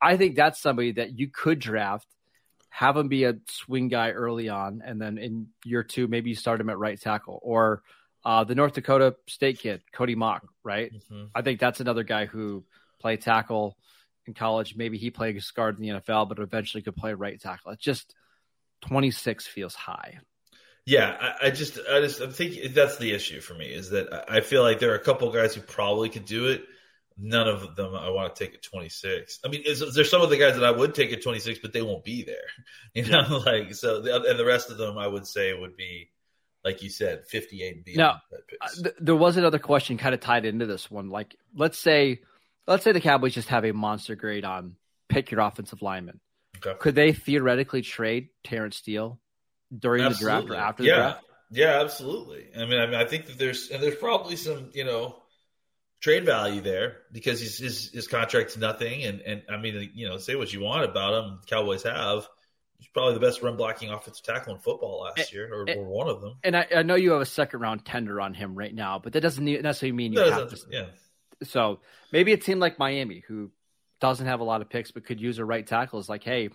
I 0.00 0.16
think 0.16 0.36
that's 0.36 0.60
somebody 0.60 0.92
that 0.92 1.18
you 1.18 1.28
could 1.28 1.58
draft, 1.58 2.06
have 2.68 2.96
him 2.96 3.08
be 3.08 3.24
a 3.24 3.36
swing 3.48 3.88
guy 3.88 4.10
early 4.10 4.48
on, 4.48 4.82
and 4.84 5.00
then 5.00 5.16
in 5.16 5.48
year 5.64 5.82
two, 5.82 6.06
maybe 6.06 6.30
you 6.30 6.36
start 6.36 6.60
him 6.60 6.68
at 6.68 6.78
right 6.78 7.00
tackle 7.00 7.40
or 7.42 7.82
uh, 8.24 8.44
the 8.44 8.54
North 8.54 8.74
Dakota 8.74 9.16
State 9.26 9.58
kid, 9.58 9.82
Cody 9.92 10.14
Mauch, 10.14 10.42
right? 10.62 10.92
Mm-hmm. 10.92 11.24
I 11.34 11.42
think 11.42 11.60
that's 11.60 11.80
another 11.80 12.02
guy 12.02 12.26
who 12.26 12.64
played 13.00 13.22
tackle 13.22 13.76
in 14.26 14.34
college. 14.34 14.76
Maybe 14.76 14.98
he 14.98 15.10
played 15.10 15.40
guard 15.54 15.78
in 15.78 15.82
the 15.82 16.00
NFL, 16.00 16.28
but 16.28 16.38
eventually 16.38 16.82
could 16.82 16.96
play 16.96 17.14
right 17.14 17.40
tackle. 17.40 17.72
It's 17.72 17.82
just 17.82 18.14
26 18.82 19.46
feels 19.46 19.74
high. 19.74 20.18
Yeah, 20.88 21.14
I, 21.20 21.48
I, 21.48 21.50
just, 21.50 21.78
I 21.90 22.00
just, 22.00 22.22
I 22.22 22.28
think 22.28 22.72
that's 22.72 22.96
the 22.96 23.12
issue 23.12 23.42
for 23.42 23.52
me 23.52 23.66
is 23.66 23.90
that 23.90 24.24
I 24.26 24.40
feel 24.40 24.62
like 24.62 24.78
there 24.78 24.90
are 24.92 24.96
a 24.96 25.04
couple 25.04 25.30
guys 25.30 25.54
who 25.54 25.60
probably 25.60 26.08
could 26.08 26.24
do 26.24 26.46
it. 26.46 26.64
None 27.18 27.46
of 27.46 27.76
them 27.76 27.94
I 27.94 28.08
want 28.08 28.34
to 28.34 28.42
take 28.42 28.54
at 28.54 28.62
26. 28.62 29.40
I 29.44 29.48
mean, 29.48 29.64
is, 29.66 29.82
is 29.82 29.94
there's 29.94 30.10
some 30.10 30.22
of 30.22 30.30
the 30.30 30.38
guys 30.38 30.54
that 30.54 30.64
I 30.64 30.70
would 30.70 30.94
take 30.94 31.12
at 31.12 31.22
26, 31.22 31.58
but 31.58 31.74
they 31.74 31.82
won't 31.82 32.04
be 32.04 32.22
there. 32.22 32.36
You 32.94 33.06
know, 33.06 33.42
like 33.46 33.74
so, 33.74 34.00
the, 34.00 34.14
and 34.30 34.38
the 34.38 34.46
rest 34.46 34.70
of 34.70 34.78
them 34.78 34.96
I 34.96 35.06
would 35.06 35.26
say 35.26 35.52
would 35.52 35.76
be 35.76 36.08
like 36.64 36.82
you 36.82 36.88
said, 36.88 37.26
58 37.26 37.76
and 37.76 37.84
beyond. 37.84 37.98
Now, 37.98 38.38
uh, 38.62 38.68
th- 38.82 38.94
there 38.98 39.14
was 39.14 39.36
another 39.36 39.58
question 39.58 39.98
kind 39.98 40.14
of 40.14 40.20
tied 40.20 40.46
into 40.46 40.64
this 40.64 40.90
one. 40.90 41.10
Like, 41.10 41.36
let's 41.54 41.78
say, 41.78 42.22
let's 42.66 42.82
say 42.82 42.92
the 42.92 43.00
Cowboys 43.00 43.34
just 43.34 43.48
have 43.48 43.66
a 43.66 43.72
monster 43.72 44.16
grade 44.16 44.46
on 44.46 44.76
pick 45.10 45.30
your 45.30 45.40
offensive 45.40 45.82
lineman. 45.82 46.20
Okay. 46.56 46.78
Could 46.78 46.94
they 46.94 47.12
theoretically 47.12 47.82
trade 47.82 48.30
Terence 48.42 48.76
Steele 48.76 49.20
during 49.76 50.04
absolutely. 50.04 50.40
the 50.40 50.46
draft 50.46 50.50
or 50.50 50.56
after 50.56 50.82
yeah. 50.82 50.94
the 50.94 51.00
draft? 51.02 51.24
Yeah, 51.50 51.80
absolutely. 51.80 52.46
I 52.54 52.66
mean, 52.66 52.78
I 52.78 52.86
mean, 52.86 52.94
I 52.94 53.04
think 53.04 53.26
that 53.26 53.38
there's 53.38 53.70
and 53.70 53.82
there's 53.82 53.96
probably 53.96 54.36
some, 54.36 54.70
you 54.74 54.84
know, 54.84 55.16
trade 56.00 56.24
value 56.24 56.60
there 56.60 56.98
because 57.10 57.40
his 57.40 57.58
his, 57.58 57.90
his 57.90 58.06
contract's 58.06 58.56
nothing, 58.56 59.04
and 59.04 59.20
and 59.22 59.42
I 59.50 59.56
mean, 59.56 59.90
you 59.94 60.08
know, 60.08 60.18
say 60.18 60.36
what 60.36 60.52
you 60.52 60.60
want 60.60 60.84
about 60.84 61.24
him, 61.24 61.40
Cowboys 61.46 61.82
have. 61.84 62.28
He's 62.78 62.88
probably 62.88 63.14
the 63.14 63.20
best 63.20 63.42
run 63.42 63.56
blocking 63.56 63.90
offensive 63.90 64.24
tackle 64.24 64.54
in 64.54 64.60
football 64.60 65.00
last 65.00 65.18
and, 65.18 65.32
year, 65.32 65.52
or, 65.52 65.62
and, 65.62 65.80
or, 65.80 65.84
one 65.84 66.08
of 66.08 66.20
them. 66.20 66.36
And 66.44 66.56
I, 66.56 66.66
I, 66.76 66.82
know 66.84 66.94
you 66.94 67.10
have 67.10 67.20
a 67.20 67.26
second 67.26 67.58
round 67.58 67.84
tender 67.84 68.20
on 68.20 68.34
him 68.34 68.54
right 68.54 68.72
now, 68.72 69.00
but 69.02 69.14
that 69.14 69.20
doesn't 69.20 69.44
necessarily 69.44 69.96
mean 69.96 70.12
you 70.12 70.20
have 70.20 70.48
to. 70.50 70.56
Yeah. 70.70 70.84
So 71.42 71.80
maybe 72.12 72.32
a 72.34 72.36
team 72.36 72.60
like 72.60 72.78
Miami, 72.78 73.24
who 73.26 73.50
doesn't 74.00 74.26
have 74.26 74.38
a 74.38 74.44
lot 74.44 74.60
of 74.60 74.70
picks 74.70 74.92
but 74.92 75.04
could 75.04 75.20
use 75.20 75.38
a 75.38 75.44
right 75.44 75.66
tackle, 75.66 75.98
is 75.98 76.08
like, 76.08 76.22
hey, 76.22 76.50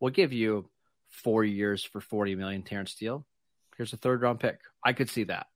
we'll 0.00 0.10
give 0.10 0.32
you 0.32 0.68
four 1.12 1.44
years 1.44 1.84
for 1.84 2.00
forty 2.00 2.34
million, 2.34 2.62
Terence 2.62 2.92
Steele. 2.92 3.24
Here's 3.76 3.92
a 3.92 3.96
third 3.96 4.22
round 4.22 4.40
pick. 4.40 4.60
I 4.84 4.92
could 4.92 5.08
see 5.08 5.24
that. 5.24 5.46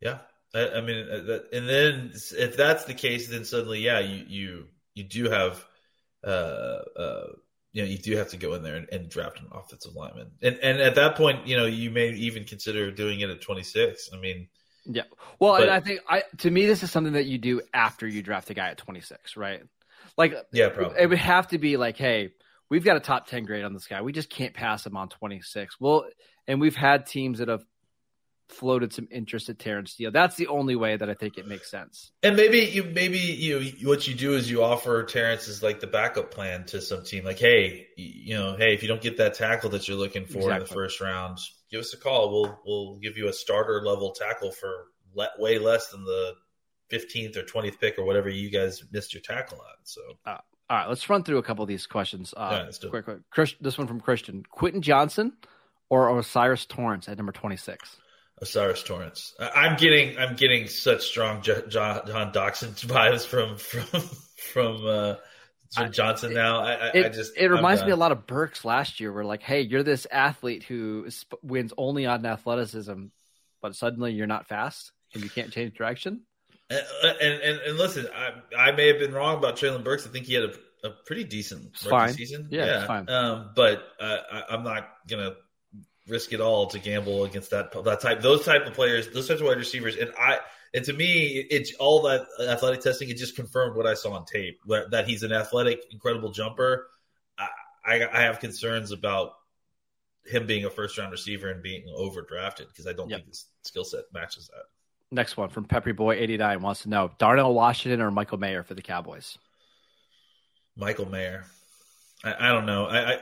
Yeah, 0.00 0.18
I, 0.54 0.68
I 0.68 0.80
mean, 0.80 1.08
uh, 1.08 1.38
and 1.52 1.68
then 1.68 2.12
if 2.12 2.56
that's 2.56 2.84
the 2.84 2.94
case, 2.94 3.28
then 3.28 3.44
suddenly, 3.44 3.80
yeah, 3.80 4.00
you 4.00 4.24
you 4.28 4.66
you 4.94 5.04
do 5.04 5.30
have, 5.30 5.64
uh, 6.24 6.80
uh, 6.96 7.26
you 7.72 7.82
know, 7.82 7.88
you 7.88 7.98
do 7.98 8.16
have 8.16 8.30
to 8.30 8.36
go 8.36 8.54
in 8.54 8.62
there 8.62 8.76
and, 8.76 8.88
and, 8.92 9.08
draft 9.08 9.40
an 9.40 9.46
offensive 9.52 9.94
lineman, 9.94 10.32
and 10.42 10.58
and 10.62 10.80
at 10.80 10.96
that 10.96 11.16
point, 11.16 11.46
you 11.46 11.56
know, 11.56 11.66
you 11.66 11.90
may 11.90 12.10
even 12.10 12.44
consider 12.44 12.90
doing 12.90 13.20
it 13.20 13.30
at 13.30 13.40
26. 13.40 14.10
I 14.12 14.18
mean, 14.18 14.48
yeah, 14.84 15.04
well, 15.38 15.52
but, 15.52 15.62
and 15.62 15.70
I 15.70 15.80
think 15.80 16.00
I 16.08 16.24
to 16.38 16.50
me, 16.50 16.66
this 16.66 16.82
is 16.82 16.90
something 16.90 17.14
that 17.14 17.26
you 17.26 17.38
do 17.38 17.62
after 17.72 18.06
you 18.06 18.22
draft 18.22 18.50
a 18.50 18.54
guy 18.54 18.68
at 18.68 18.78
26, 18.78 19.36
right? 19.36 19.62
Like, 20.18 20.34
yeah, 20.52 20.68
probably. 20.68 21.00
it 21.00 21.06
would 21.06 21.18
have 21.18 21.48
to 21.48 21.58
be 21.58 21.76
like, 21.76 21.96
hey, 21.96 22.32
we've 22.72 22.84
got 22.84 22.96
a 22.96 23.00
top 23.00 23.26
10 23.26 23.44
grade 23.44 23.64
on 23.64 23.74
this 23.74 23.86
guy. 23.86 24.00
We 24.00 24.12
just 24.12 24.30
can't 24.30 24.54
pass 24.54 24.86
him 24.86 24.96
on 24.96 25.10
26. 25.10 25.78
Well, 25.78 26.06
and 26.48 26.58
we've 26.58 26.74
had 26.74 27.04
teams 27.04 27.38
that 27.38 27.48
have 27.48 27.62
floated 28.48 28.94
some 28.94 29.08
interest 29.10 29.50
at 29.50 29.58
Terence 29.58 29.92
Steele. 29.92 30.10
That's 30.10 30.36
the 30.36 30.46
only 30.46 30.74
way 30.74 30.96
that 30.96 31.10
I 31.10 31.12
think 31.12 31.36
it 31.36 31.46
makes 31.46 31.70
sense. 31.70 32.12
And 32.22 32.34
maybe 32.34 32.60
you 32.60 32.84
maybe 32.84 33.18
you 33.18 33.60
what 33.86 34.08
you 34.08 34.14
do 34.14 34.32
is 34.32 34.50
you 34.50 34.62
offer 34.62 35.04
Terence 35.04 35.48
as 35.48 35.62
like 35.62 35.80
the 35.80 35.86
backup 35.86 36.30
plan 36.30 36.64
to 36.66 36.80
some 36.80 37.04
team. 37.04 37.24
Like, 37.24 37.38
hey, 37.38 37.88
you 37.96 38.34
know, 38.34 38.56
hey, 38.56 38.72
if 38.72 38.80
you 38.80 38.88
don't 38.88 39.02
get 39.02 39.18
that 39.18 39.34
tackle 39.34 39.68
that 39.70 39.86
you're 39.86 39.98
looking 39.98 40.24
for 40.24 40.38
exactly. 40.38 40.54
in 40.54 40.60
the 40.60 40.74
first 40.74 41.00
round, 41.02 41.38
give 41.70 41.80
us 41.80 41.92
a 41.92 41.98
call. 41.98 42.32
We'll 42.32 42.58
we'll 42.64 42.96
give 42.96 43.18
you 43.18 43.28
a 43.28 43.34
starter 43.34 43.82
level 43.84 44.12
tackle 44.12 44.50
for 44.50 44.86
le- 45.14 45.30
way 45.38 45.58
less 45.58 45.90
than 45.90 46.04
the 46.04 46.32
15th 46.90 47.36
or 47.36 47.42
20th 47.42 47.78
pick 47.80 47.98
or 47.98 48.04
whatever 48.04 48.30
you 48.30 48.50
guys 48.50 48.82
missed 48.92 49.12
your 49.12 49.22
tackle 49.22 49.58
on. 49.58 49.76
So. 49.84 50.00
Uh, 50.24 50.38
all 50.72 50.78
right, 50.78 50.88
let's 50.88 51.10
run 51.10 51.22
through 51.22 51.36
a 51.36 51.42
couple 51.42 51.62
of 51.62 51.68
these 51.68 51.86
questions. 51.86 52.32
Uh, 52.34 52.64
yeah, 52.66 52.88
quick, 52.88 53.04
quick. 53.04 53.18
Chris, 53.28 53.54
this 53.60 53.76
one 53.76 53.86
from 53.86 54.00
Christian: 54.00 54.42
Quentin 54.50 54.80
Johnston 54.80 55.34
or 55.90 56.08
O'Cyrus 56.08 56.64
Torrence 56.64 57.10
at 57.10 57.18
number 57.18 57.30
twenty-six? 57.30 57.98
O'Cyrus 58.40 58.82
Torrence. 58.82 59.34
I'm 59.38 59.76
getting 59.76 60.16
I'm 60.16 60.34
getting 60.34 60.68
such 60.68 61.02
strong 61.02 61.42
John, 61.42 61.68
John 61.68 62.32
Doctson 62.32 62.70
vibes 62.86 63.26
from 63.26 63.58
from 63.58 64.08
from 64.50 64.86
uh, 64.86 65.88
Johnson 65.90 66.32
now. 66.32 66.60
I, 66.60 66.90
it, 66.94 67.04
I 67.04 67.08
just 67.10 67.36
it 67.36 67.48
reminds 67.48 67.84
me 67.84 67.90
a 67.90 67.96
lot 67.96 68.12
of 68.12 68.26
Burks 68.26 68.64
last 68.64 68.98
year, 68.98 69.12
where 69.12 69.26
like, 69.26 69.42
hey, 69.42 69.60
you're 69.60 69.82
this 69.82 70.06
athlete 70.10 70.62
who 70.62 71.06
wins 71.42 71.74
only 71.76 72.06
on 72.06 72.24
athleticism, 72.24 73.08
but 73.60 73.76
suddenly 73.76 74.12
you're 74.12 74.26
not 74.26 74.46
fast 74.46 74.92
and 75.12 75.22
you 75.22 75.28
can't 75.28 75.52
change 75.52 75.74
direction. 75.74 76.22
And 76.70 76.80
and, 77.20 77.60
and, 77.60 77.78
listen, 77.78 78.06
I, 78.14 78.68
I 78.68 78.72
may 78.72 78.88
have 78.88 78.98
been 78.98 79.12
wrong 79.12 79.36
about 79.36 79.56
Treylon 79.56 79.84
Burks. 79.84 80.06
I 80.06 80.10
think 80.10 80.26
he 80.26 80.34
had 80.34 80.44
a, 80.44 80.86
a 80.86 80.90
pretty 80.90 81.24
decent 81.24 81.76
fine. 81.76 82.14
season. 82.14 82.48
Yeah, 82.50 82.64
yeah. 82.64 82.86
fine. 82.86 83.10
Um, 83.10 83.50
but 83.54 83.82
uh, 84.00 84.18
I, 84.32 84.42
I'm 84.50 84.64
not 84.64 84.88
gonna 85.06 85.34
risk 86.08 86.32
it 86.32 86.40
all 86.40 86.66
to 86.68 86.78
gamble 86.78 87.24
against 87.24 87.50
that 87.50 87.72
that 87.84 88.00
type 88.00 88.22
those 88.22 88.44
type 88.44 88.66
of 88.66 88.74
players, 88.74 89.10
those 89.10 89.28
types 89.28 89.40
of 89.40 89.46
wide 89.46 89.58
receivers. 89.58 89.96
And 89.96 90.12
I 90.18 90.38
and 90.74 90.84
to 90.86 90.92
me, 90.92 91.46
it's 91.50 91.74
all 91.74 92.02
that 92.02 92.26
athletic 92.40 92.80
testing. 92.80 93.10
It 93.10 93.18
just 93.18 93.36
confirmed 93.36 93.76
what 93.76 93.86
I 93.86 93.94
saw 93.94 94.12
on 94.12 94.24
tape 94.24 94.60
that 94.90 95.04
he's 95.06 95.22
an 95.22 95.32
athletic, 95.32 95.84
incredible 95.90 96.30
jumper. 96.30 96.88
I, 97.38 97.48
I, 97.84 98.08
I 98.10 98.20
have 98.22 98.40
concerns 98.40 98.90
about 98.90 99.32
him 100.24 100.46
being 100.46 100.64
a 100.64 100.70
first 100.70 100.96
round 100.96 101.12
receiver 101.12 101.50
and 101.50 101.62
being 101.62 101.84
overdrafted 101.94 102.68
because 102.68 102.86
I 102.86 102.94
don't 102.94 103.10
yep. 103.10 103.18
think 103.18 103.28
his 103.28 103.46
skill 103.62 103.84
set 103.84 104.04
matches 104.14 104.48
that. 104.48 104.64
Next 105.12 105.36
one 105.36 105.50
from 105.50 105.64
Peppy 105.66 105.92
Boy 105.92 106.14
eighty 106.14 106.38
nine 106.38 106.62
wants 106.62 106.82
to 106.82 106.88
know 106.88 107.10
Darnell 107.18 107.52
Washington 107.52 108.00
or 108.00 108.10
Michael 108.10 108.38
Mayer 108.38 108.62
for 108.62 108.72
the 108.72 108.80
Cowboys. 108.80 109.36
Michael 110.74 111.06
Mayer. 111.06 111.44
I, 112.24 112.48
I 112.48 112.52
don't 112.52 112.64
know. 112.64 112.86
I, 112.86 113.12
I 113.12 113.18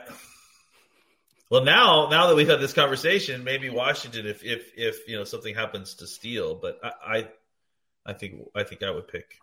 well, 1.49 1.65
now 1.65 2.07
now 2.09 2.27
that 2.27 2.35
we've 2.37 2.47
had 2.47 2.61
this 2.61 2.71
conversation, 2.71 3.43
maybe 3.43 3.69
Washington, 3.69 4.25
if 4.25 4.41
if 4.41 4.71
if 4.77 5.05
you 5.09 5.17
know 5.17 5.25
something 5.25 5.53
happens 5.53 5.95
to 5.95 6.07
Steele, 6.07 6.55
but 6.55 6.79
I 6.81 6.91
I, 7.05 7.27
I 8.05 8.13
think 8.13 8.47
I 8.55 8.63
think 8.63 8.83
I 8.83 8.91
would 8.91 9.09
pick. 9.09 9.35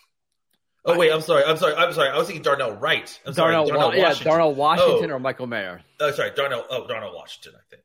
Oh 0.87 0.97
wait, 0.97 1.13
I'm 1.13 1.21
sorry, 1.21 1.45
I'm 1.45 1.59
sorry, 1.59 1.75
I'm 1.75 1.93
sorry. 1.93 2.09
I 2.09 2.17
was 2.17 2.29
thinking 2.29 2.43
Darnell 2.43 2.73
Wright. 2.77 3.21
I'm 3.27 3.35
Darnell, 3.35 3.67
sorry, 3.67 3.79
Darnell 3.79 3.99
Wa- 3.99 4.05
Washington. 4.05 4.27
Yeah, 4.27 4.33
Darnell 4.33 4.55
Washington 4.55 5.11
oh. 5.11 5.15
or 5.15 5.19
Michael 5.19 5.47
Mayer. 5.47 5.83
Oh, 6.01 6.11
sorry, 6.13 6.31
Darnell. 6.35 6.65
Oh, 6.71 6.87
Darnell 6.87 7.15
Washington. 7.15 7.61
I 7.61 7.65
think. 7.69 7.83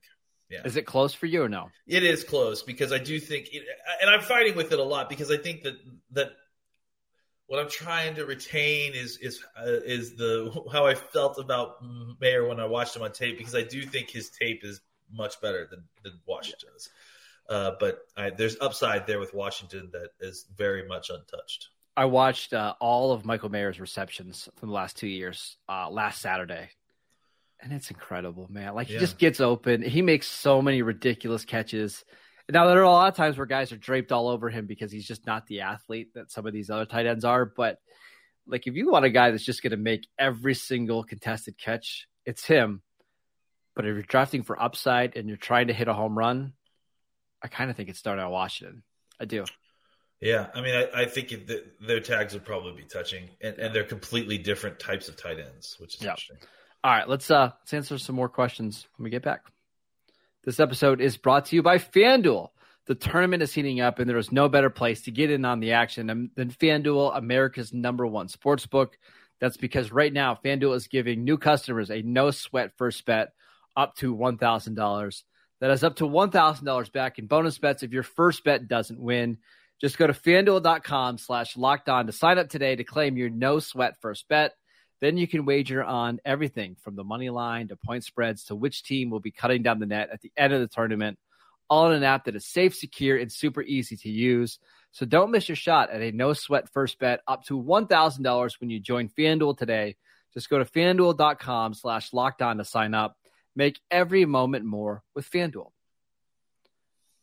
Yeah. 0.54 0.62
Is 0.66 0.76
it 0.76 0.86
close 0.86 1.14
for 1.14 1.26
you 1.26 1.44
or 1.44 1.50
no? 1.50 1.72
It 1.88 2.04
is 2.04 2.24
close 2.24 2.62
because 2.62 2.92
I 2.92 3.00
do 3.00 3.20
think, 3.20 3.48
it, 3.52 3.64
and 4.02 4.10
I'm 4.10 4.22
fighting 4.22 4.56
with 4.56 4.72
it 4.72 4.78
a 4.78 4.84
lot 4.84 5.10
because 5.10 5.32
I 5.32 5.38
think 5.38 5.64
that 5.64 5.76
that 6.12 6.34
what 7.48 7.60
I'm 7.60 7.70
trying 7.70 8.16
to 8.16 8.26
retain 8.26 8.94
is 8.94 9.18
is 9.18 9.44
uh, 9.60 9.66
is 9.86 10.16
the 10.16 10.52
how 10.72 10.86
I 10.86 10.96
felt 10.96 11.40
about 11.40 11.78
Mayer 12.22 12.48
when 12.48 12.60
I 12.60 12.66
watched 12.66 12.96
him 12.96 13.02
on 13.02 13.12
tape 13.12 13.38
because 13.38 13.56
I 13.56 13.64
do 13.64 13.82
think 13.82 14.10
his 14.10 14.30
tape 14.30 14.64
is 14.64 14.82
much 15.12 15.42
better 15.42 15.68
than 15.70 15.84
than 16.04 16.20
Washington's. 16.26 16.90
Uh, 17.50 17.72
but 17.80 18.00
I, 18.16 18.30
there's 18.30 18.56
upside 18.62 19.06
there 19.06 19.20
with 19.20 19.34
Washington 19.34 19.90
that 19.92 20.10
is 20.22 20.46
very 20.56 20.88
much 20.88 21.10
untouched. 21.10 21.70
I 21.96 22.06
watched 22.06 22.54
uh, 22.54 22.74
all 22.80 23.12
of 23.12 23.26
Michael 23.26 23.50
Mayer's 23.50 23.80
receptions 23.80 24.50
from 24.56 24.70
the 24.70 24.76
last 24.76 24.98
two 24.98 25.08
years 25.08 25.58
uh, 25.68 25.90
last 25.90 26.22
Saturday, 26.22 26.70
and 27.64 27.72
it's 27.72 27.90
incredible, 27.90 28.48
man. 28.50 28.76
Like 28.76 28.88
he 28.88 28.96
yeah. 28.96 29.00
just 29.00 29.18
gets 29.18 29.40
open. 29.40 29.82
He 29.82 30.02
makes 30.02 30.28
so 30.28 30.62
many 30.62 30.82
ridiculous 30.82 31.46
catches. 31.46 32.04
Now 32.50 32.68
there 32.68 32.80
are 32.80 32.84
a 32.84 32.92
lot 32.92 33.08
of 33.08 33.16
times 33.16 33.38
where 33.38 33.46
guys 33.46 33.72
are 33.72 33.78
draped 33.78 34.12
all 34.12 34.28
over 34.28 34.50
him 34.50 34.66
because 34.66 34.92
he's 34.92 35.08
just 35.08 35.26
not 35.26 35.48
the 35.48 35.62
athlete 35.62 36.10
that 36.16 36.32
some 36.32 36.46
of 36.46 36.54
these 36.54 36.70
other 36.70 36.86
tight 36.86 37.06
ends 37.06 37.24
are. 37.24 37.46
But 37.46 37.80
like 38.46 38.68
if 38.68 38.76
you 38.76 38.92
want 38.92 39.06
a 39.06 39.10
guy 39.10 39.32
that's 39.32 39.46
just 39.46 39.64
going 39.64 39.72
to 39.72 39.78
make 39.78 40.08
every 40.20 40.54
single 40.54 41.04
contested 41.04 41.58
catch, 41.58 42.08
it's 42.26 42.46
him. 42.46 42.82
But 43.76 43.86
if 43.86 43.94
you're 43.94 44.04
drafting 44.04 44.44
for 44.44 44.62
upside 44.62 45.16
and 45.16 45.28
you're 45.28 45.38
trying 45.38 45.68
to 45.68 45.74
hit 45.74 45.88
a 45.88 45.94
home 45.94 46.18
run, 46.18 46.54
I 47.42 47.48
kind 47.48 47.72
of 47.72 47.78
think 47.78 47.90
it's 47.90 48.02
Darnell 48.02 48.32
Washington. 48.32 48.84
I 49.20 49.26
do. 49.26 49.46
Yeah, 50.22 50.48
I 50.54 50.62
mean, 50.62 50.76
I, 50.76 51.02
I 51.02 51.06
think 51.06 51.30
the, 51.30 51.66
their 51.82 52.00
tags 52.00 52.34
would 52.34 52.46
probably 52.46 52.72
be 52.82 52.88
touching, 52.88 53.30
and, 53.42 53.58
and, 53.58 53.76
they're 53.76 53.84
completely 53.84 54.38
different 54.38 54.80
types 54.80 55.10
of 55.10 55.18
tight 55.18 55.38
ends, 55.38 55.76
which 55.80 55.96
is 55.96 56.02
interesting. 56.02 56.38
All 56.84 56.92
right, 56.92 57.08
let's 57.08 57.32
uh 57.32 57.52
let's 57.62 57.74
answer 57.74 57.98
some 57.98 58.16
more 58.16 58.28
questions 58.28 58.88
when 58.98 59.06
we 59.06 59.10
get 59.10 59.24
back. 59.24 59.46
This 60.44 60.60
episode 60.60 61.00
is 61.00 61.16
brought 61.16 61.46
to 61.46 61.56
you 61.56 61.64
by 61.64 61.78
FanDuel. 61.78 62.50
The 62.88 62.96
tournament 62.96 63.42
is 63.42 63.54
heating 63.54 63.80
up, 63.80 64.00
and 64.00 64.10
there 64.10 64.18
is 64.18 64.34
no 64.34 64.50
better 64.50 64.70
place 64.70 65.04
to 65.04 65.12
get 65.12 65.32
in 65.32 65.46
on 65.46 65.62
the 65.62 65.72
action 65.72 66.30
than 66.36 66.52
FanDuel, 66.52 67.18
America's 67.18 67.72
number 67.72 68.06
one 68.06 68.28
sports 68.28 68.66
book. 68.66 68.98
That's 69.40 69.56
because 69.56 69.94
right 69.94 70.12
now, 70.12 70.38
FanDuel 70.44 70.76
is 70.76 70.88
giving 70.88 71.24
new 71.24 71.38
customers 71.38 71.90
a 71.90 72.02
no 72.02 72.32
sweat 72.32 72.74
first 72.78 73.06
bet 73.06 73.32
up 73.78 73.96
to 73.98 74.14
$1,000. 74.14 75.24
That 75.62 75.72
is 75.72 75.84
up 75.86 75.96
to 75.98 76.04
$1,000 76.04 76.92
back 76.92 77.18
in 77.18 77.28
bonus 77.28 77.58
bets 77.58 77.84
if 77.84 77.94
your 77.94 78.04
first 78.04 78.44
bet 78.44 78.68
doesn't 78.68 79.00
win. 79.00 79.38
Just 79.80 79.98
go 79.98 80.08
to 80.08 80.14
fanduel.com 80.14 81.18
slash 81.18 81.56
locked 81.56 81.88
on 81.88 82.08
to 82.08 82.12
sign 82.12 82.38
up 82.38 82.50
today 82.50 82.76
to 82.76 82.84
claim 82.84 83.16
your 83.16 83.30
no 83.30 83.60
sweat 83.60 84.02
first 84.02 84.28
bet. 84.28 84.56
Then 85.04 85.18
you 85.18 85.28
can 85.28 85.44
wager 85.44 85.84
on 85.84 86.22
everything 86.24 86.78
from 86.82 86.96
the 86.96 87.04
money 87.04 87.30
line 87.30 87.68
to 87.68 87.76
point 87.76 88.06
spreads 88.06 88.46
to 88.46 88.56
which 88.56 88.84
team 88.84 89.10
will 89.10 89.20
be 89.20 89.32
cutting 89.32 89.62
down 89.62 89.80
the 89.80 89.86
net 89.86 90.08
at 90.14 90.22
the 90.22 90.32
end 90.38 90.54
of 90.54 90.62
the 90.62 90.68
tournament, 90.70 91.20
all 91.70 91.92
in 91.92 91.98
an 91.98 92.04
app 92.06 92.24
that 92.24 92.38
is 92.38 92.46
safe, 92.46 92.74
secure, 92.74 93.18
and 93.18 93.30
super 93.30 93.62
easy 93.62 93.98
to 93.98 94.10
use. 94.10 94.60
So 94.94 95.06
don't 95.06 95.32
miss 95.32 95.50
your 95.50 95.58
shot 95.58 95.90
at 95.90 96.02
a 96.02 96.14
no 96.14 96.32
sweat 96.32 96.70
first 96.70 97.00
bet 97.00 97.20
up 97.28 97.44
to 97.48 97.62
$1,000 97.62 98.62
when 98.62 98.70
you 98.70 98.80
join 98.80 99.10
FanDuel 99.10 99.58
today. 99.58 99.98
Just 100.34 100.50
go 100.50 100.58
to 100.58 100.64
fanduel.com 100.64 101.74
slash 101.74 102.14
locked 102.14 102.42
on 102.42 102.60
to 102.60 102.64
sign 102.64 102.94
up. 102.94 103.18
Make 103.58 103.82
every 103.92 104.24
moment 104.24 104.64
more 104.64 105.04
with 105.14 105.30
FanDuel. 105.30 105.72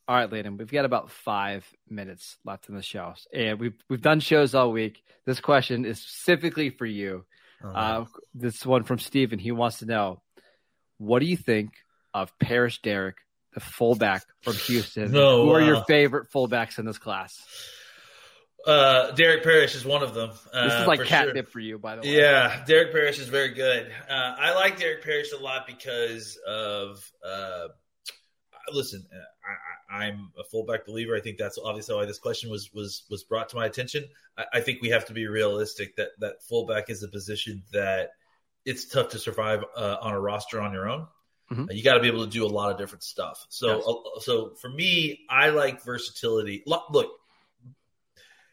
All 0.06 0.16
right, 0.16 0.30
Landon, 0.30 0.58
we've 0.58 0.70
got 0.70 0.84
about 0.84 1.10
five 1.10 1.64
minutes 1.88 2.36
left 2.44 2.68
in 2.68 2.74
the 2.74 2.82
show. 2.82 3.14
And 3.32 3.58
we've, 3.58 3.82
we've 3.88 4.02
done 4.02 4.20
shows 4.20 4.54
all 4.54 4.70
week. 4.70 5.02
This 5.24 5.40
question 5.40 5.86
is 5.86 5.98
specifically 5.98 6.68
for 6.68 6.84
you. 6.84 7.24
Uh-huh. 7.62 7.78
Uh, 7.78 8.04
this 8.34 8.64
one 8.64 8.84
from 8.84 8.98
Steven. 8.98 9.38
He 9.38 9.52
wants 9.52 9.78
to 9.78 9.86
know 9.86 10.22
what 10.98 11.20
do 11.20 11.26
you 11.26 11.36
think 11.36 11.72
of 12.14 12.36
Paris 12.38 12.78
Derrick 12.78 13.16
the 13.54 13.60
fullback 13.60 14.22
from 14.42 14.54
Houston. 14.54 15.12
No, 15.12 15.44
Who 15.44 15.50
are 15.52 15.60
uh, 15.60 15.66
your 15.66 15.84
favorite 15.84 16.30
fullbacks 16.30 16.78
in 16.78 16.86
this 16.86 16.98
class? 16.98 17.36
Uh, 18.66 19.10
Derek 19.12 19.42
Parrish 19.42 19.74
is 19.74 19.84
one 19.84 20.02
of 20.02 20.14
them. 20.14 20.30
Uh, 20.52 20.68
this 20.68 20.80
is 20.80 20.86
like 20.86 21.04
catnip 21.04 21.46
sure. 21.46 21.52
for 21.52 21.60
you, 21.60 21.78
by 21.78 21.96
the 21.96 22.02
way. 22.02 22.16
Yeah, 22.16 22.62
Derek 22.66 22.92
Parrish 22.92 23.18
is 23.18 23.28
very 23.28 23.54
good. 23.54 23.90
Uh, 24.08 24.12
I 24.38 24.54
like 24.54 24.78
Derek 24.78 25.02
Parrish 25.02 25.32
a 25.32 25.42
lot 25.42 25.66
because 25.66 26.38
of. 26.46 27.10
Uh, 27.26 27.68
listen, 28.72 29.06
I, 29.12 29.52
am 29.90 30.32
a 30.38 30.44
fullback 30.44 30.86
believer. 30.86 31.16
I 31.16 31.20
think 31.20 31.38
that's 31.38 31.58
obviously 31.58 31.94
why 31.94 32.04
this 32.04 32.18
question 32.18 32.50
was 32.50 32.70
was 32.72 33.04
was 33.10 33.24
brought 33.24 33.48
to 33.50 33.56
my 33.56 33.66
attention. 33.66 34.04
I, 34.36 34.44
I 34.54 34.60
think 34.60 34.80
we 34.82 34.90
have 34.90 35.06
to 35.06 35.12
be 35.12 35.26
realistic 35.26 35.96
that 35.96 36.10
that 36.20 36.42
fullback 36.42 36.90
is 36.90 37.02
a 37.02 37.08
position 37.08 37.62
that 37.72 38.10
it's 38.64 38.86
tough 38.86 39.10
to 39.10 39.18
survive 39.18 39.64
uh, 39.76 39.96
on 40.00 40.12
a 40.12 40.20
roster 40.20 40.60
on 40.60 40.72
your 40.72 40.88
own. 40.88 41.06
Mm-hmm. 41.52 41.72
You 41.72 41.82
got 41.82 41.94
to 41.94 42.00
be 42.00 42.06
able 42.06 42.24
to 42.24 42.30
do 42.30 42.46
a 42.46 42.48
lot 42.48 42.70
of 42.70 42.78
different 42.78 43.02
stuff. 43.02 43.44
So, 43.48 43.76
yes. 43.76 43.84
uh, 43.86 44.20
so 44.20 44.54
for 44.60 44.68
me, 44.68 45.20
I 45.28 45.48
like 45.48 45.82
versatility. 45.82 46.62
Look, 46.64 47.10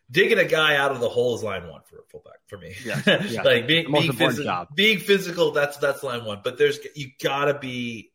digging 0.10 0.39
a 0.39 0.45
guy 0.45 0.78
out 0.78 0.91
of 0.91 1.00
the 1.00 1.10
hole 1.10 1.36
is 1.36 1.43
line 1.43 1.67
one 1.67 1.82
for 1.86 1.97
a 2.00 2.04
fullback 2.10 2.39
for 2.47 2.58
me. 2.58 2.73
Yeah, 2.84 3.02
yeah. 3.30 3.43
like 3.43 3.67
being 3.67 3.91
being, 3.91 4.12
phys- 4.12 4.76
being, 4.76 5.00
physical, 5.00 5.52
that's 5.52 5.78
that's 5.78 6.02
line 6.02 6.26
one. 6.26 6.41
But 6.43 6.58
there's 6.58 6.80
you 6.95 7.12
got 7.21 7.45
to 7.45 7.60
be 7.60 8.12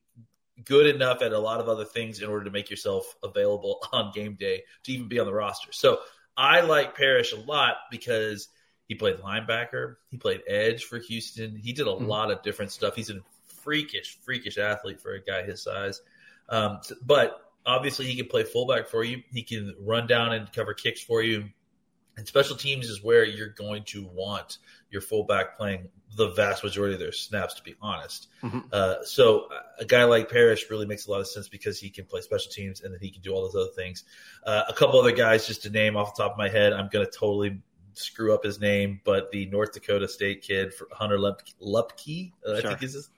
good 0.65 0.87
enough 0.87 1.23
at 1.23 1.33
a 1.33 1.39
lot 1.39 1.61
of 1.61 1.69
other 1.69 1.85
things 1.85 2.21
in 2.21 2.29
order 2.29 2.45
to 2.45 2.51
make 2.51 2.71
yourself 2.71 3.15
available 3.23 3.81
on 3.93 4.13
game 4.13 4.37
day 4.39 4.63
to 4.85 4.93
even 4.93 5.09
be 5.09 5.19
on 5.19 5.27
the 5.27 5.33
roster. 5.33 5.73
So 5.73 6.01
I 6.37 6.61
like 6.61 6.97
Parrish 6.97 7.33
a 7.33 7.41
lot 7.41 7.77
because 7.91 8.49
he 8.89 8.95
played 8.95 9.19
linebacker, 9.19 9.97
he 10.11 10.17
played 10.17 10.43
edge 10.47 10.85
for 10.85 10.99
Houston. 10.99 11.57
He 11.57 11.73
did 11.73 11.87
a 11.87 11.91
mm-hmm. 11.91 12.07
lot 12.07 12.31
of 12.31 12.43
different 12.43 12.73
stuff. 12.73 12.95
He's 12.95 13.11
a 13.11 13.21
freakish, 13.63 14.19
freakish 14.23 14.59
athlete 14.59 15.01
for 15.01 15.15
a 15.15 15.23
guy 15.23 15.43
his 15.43 15.63
size. 15.63 16.03
Um, 16.49 16.81
but 17.01 17.41
obviously, 17.65 18.07
he 18.07 18.17
can 18.17 18.27
play 18.27 18.45
fullback 18.45 18.89
for 18.89 19.05
you. 19.05 19.23
He 19.33 19.43
can 19.43 19.75
run 19.81 20.07
down 20.07 20.33
and 20.33 20.53
cover 20.53 20.75
kicks 20.75 21.01
for 21.01 21.23
you. 21.23 21.45
And 22.17 22.27
special 22.27 22.57
teams 22.57 22.89
is 22.89 23.03
where 23.03 23.25
you're 23.25 23.49
going 23.49 23.85
to 23.85 24.05
want 24.05 24.59
your 24.91 25.01
fullback 25.01 25.57
playing 25.57 25.89
the 26.17 26.29
vast 26.33 26.63
majority 26.63 26.95
of 26.95 27.01
their 27.01 27.13
snaps, 27.13 27.55
to 27.55 27.63
be 27.63 27.75
honest. 27.81 28.29
Mm-hmm. 28.43 28.59
Uh, 28.71 28.97
so 29.05 29.49
a 29.79 29.85
guy 29.85 30.05
like 30.05 30.31
Parrish 30.31 30.69
really 30.69 30.85
makes 30.85 31.07
a 31.07 31.11
lot 31.11 31.21
of 31.21 31.27
sense 31.27 31.49
because 31.49 31.81
he 31.81 31.89
can 31.89 32.05
play 32.05 32.21
special 32.21 32.53
teams 32.53 32.83
and 32.83 32.93
then 32.93 33.01
he 33.01 33.11
can 33.11 33.23
do 33.23 33.33
all 33.33 33.43
those 33.43 33.55
other 33.55 33.73
things. 33.75 34.05
Uh, 34.45 34.63
a 34.69 34.75
couple 34.75 35.01
other 35.01 35.13
guys, 35.13 35.47
just 35.47 35.63
to 35.63 35.71
name 35.71 35.97
off 35.97 36.15
the 36.15 36.23
top 36.23 36.33
of 36.33 36.39
my 36.39 36.51
head, 36.51 36.75
I'm 36.75 36.91
going 36.93 37.07
to 37.07 37.11
totally 37.11 37.61
screw 37.95 38.35
up 38.35 38.45
his 38.45 38.61
name, 38.61 39.01
but 39.05 39.31
the 39.31 39.47
North 39.47 39.73
Dakota 39.73 40.09
State 40.09 40.43
kid, 40.43 40.73
Hunter 40.93 41.19
Luepke, 41.19 42.33
uh, 42.47 42.61
sure. 42.61 42.67
I 42.67 42.71
think 42.71 42.83
is 42.83 42.93
his. 42.95 43.11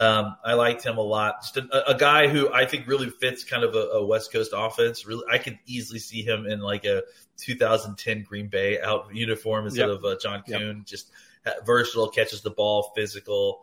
Um, 0.00 0.36
I 0.42 0.54
liked 0.54 0.84
him 0.84 0.96
a 0.96 1.02
lot. 1.02 1.42
Just 1.42 1.58
a, 1.58 1.90
a, 1.90 1.94
guy 1.94 2.26
who 2.26 2.50
I 2.50 2.64
think 2.64 2.86
really 2.86 3.10
fits 3.10 3.44
kind 3.44 3.62
of 3.62 3.74
a, 3.74 3.98
a, 3.98 4.06
West 4.06 4.32
Coast 4.32 4.52
offense. 4.56 5.04
Really, 5.04 5.24
I 5.30 5.36
could 5.36 5.58
easily 5.66 5.98
see 5.98 6.22
him 6.22 6.46
in 6.46 6.60
like 6.60 6.86
a 6.86 7.02
2010 7.36 8.22
Green 8.22 8.48
Bay 8.48 8.80
out 8.80 9.14
uniform 9.14 9.66
instead 9.66 9.88
yep. 9.88 9.98
of 9.98 10.04
uh, 10.06 10.16
John 10.18 10.42
Kuhn. 10.42 10.78
Yep. 10.78 10.86
Just 10.86 11.10
versatile, 11.66 12.08
catches 12.08 12.40
the 12.40 12.50
ball, 12.50 12.92
physical. 12.96 13.60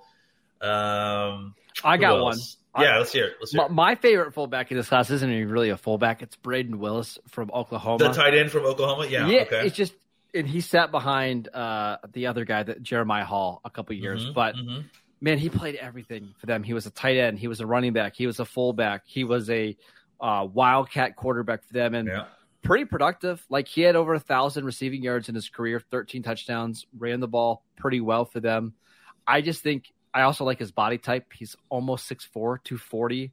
Um, 0.62 1.56
I 1.84 1.98
got 1.98 2.22
one. 2.22 2.38
Yeah, 2.78 3.00
let's 3.00 3.12
hear 3.12 3.26
it. 3.26 3.34
Let's 3.40 3.54
hear 3.54 3.64
my, 3.64 3.70
my, 3.70 3.96
favorite 3.96 4.34
fullback 4.36 4.70
in 4.70 4.78
this 4.78 4.90
class 4.90 5.10
isn't 5.10 5.32
even 5.32 5.50
really 5.50 5.70
a 5.70 5.78
fullback. 5.78 6.22
It's 6.22 6.36
Brayden 6.36 6.76
Willis 6.76 7.18
from 7.28 7.50
Oklahoma. 7.52 7.98
The 7.98 8.14
tight 8.14 8.36
end 8.36 8.52
from 8.52 8.66
Oklahoma. 8.66 9.08
Yeah. 9.10 9.28
Yeah. 9.28 9.42
Okay. 9.42 9.66
It's 9.66 9.76
just, 9.76 9.96
and 10.36 10.48
he 10.48 10.62
sat 10.62 10.92
behind 10.92 11.48
uh, 11.48 11.98
the 12.14 12.28
other 12.28 12.46
guy, 12.46 12.62
that 12.62 12.84
Jeremiah 12.84 13.26
Hall, 13.26 13.62
a 13.66 13.72
couple 13.72 13.96
years. 13.96 14.24
Mm-hmm, 14.24 14.34
but 14.34 14.56
mm-hmm. 14.56 14.82
Man, 15.22 15.38
he 15.38 15.50
played 15.50 15.76
everything 15.76 16.34
for 16.40 16.46
them. 16.46 16.64
He 16.64 16.74
was 16.74 16.86
a 16.86 16.92
tight 16.92 17.18
end. 17.18 17.40
He 17.40 17.48
was 17.48 17.60
a 17.60 17.66
running 17.66 17.94
back. 17.94 18.16
He 18.16 18.28
was 18.28 18.40
a 18.40 18.46
fullback. 18.46 19.04
He 19.06 19.24
was 19.24 19.50
a 19.50 19.76
uh, 20.20 20.48
wildcat 20.52 21.16
quarterback 21.16 21.64
for 21.64 21.74
them. 21.74 21.96
And 21.96 22.08
yeah 22.08 22.26
pretty 22.68 22.86
productive. 22.86 23.44
Like 23.50 23.68
he 23.68 23.82
had 23.82 23.96
over 23.96 24.14
a 24.14 24.20
thousand 24.20 24.66
receiving 24.66 25.02
yards 25.02 25.30
in 25.30 25.36
his 25.36 25.50
career, 25.50 25.80
13 25.80 26.22
touchdowns, 26.22 26.86
ran 26.98 27.20
the 27.20 27.28
ball 27.28 27.64
pretty 27.78 28.02
well 28.02 28.26
for 28.26 28.40
them. 28.40 28.74
I 29.26 29.42
just 29.42 29.62
think 29.62 29.92
I 30.14 30.24
also 30.24 30.44
like 30.44 30.60
his 30.60 30.72
body 30.72 30.98
type. 30.98 31.32
He's 31.34 31.56
almost 31.70 32.10
6'4, 32.10 32.34
240, 32.34 33.32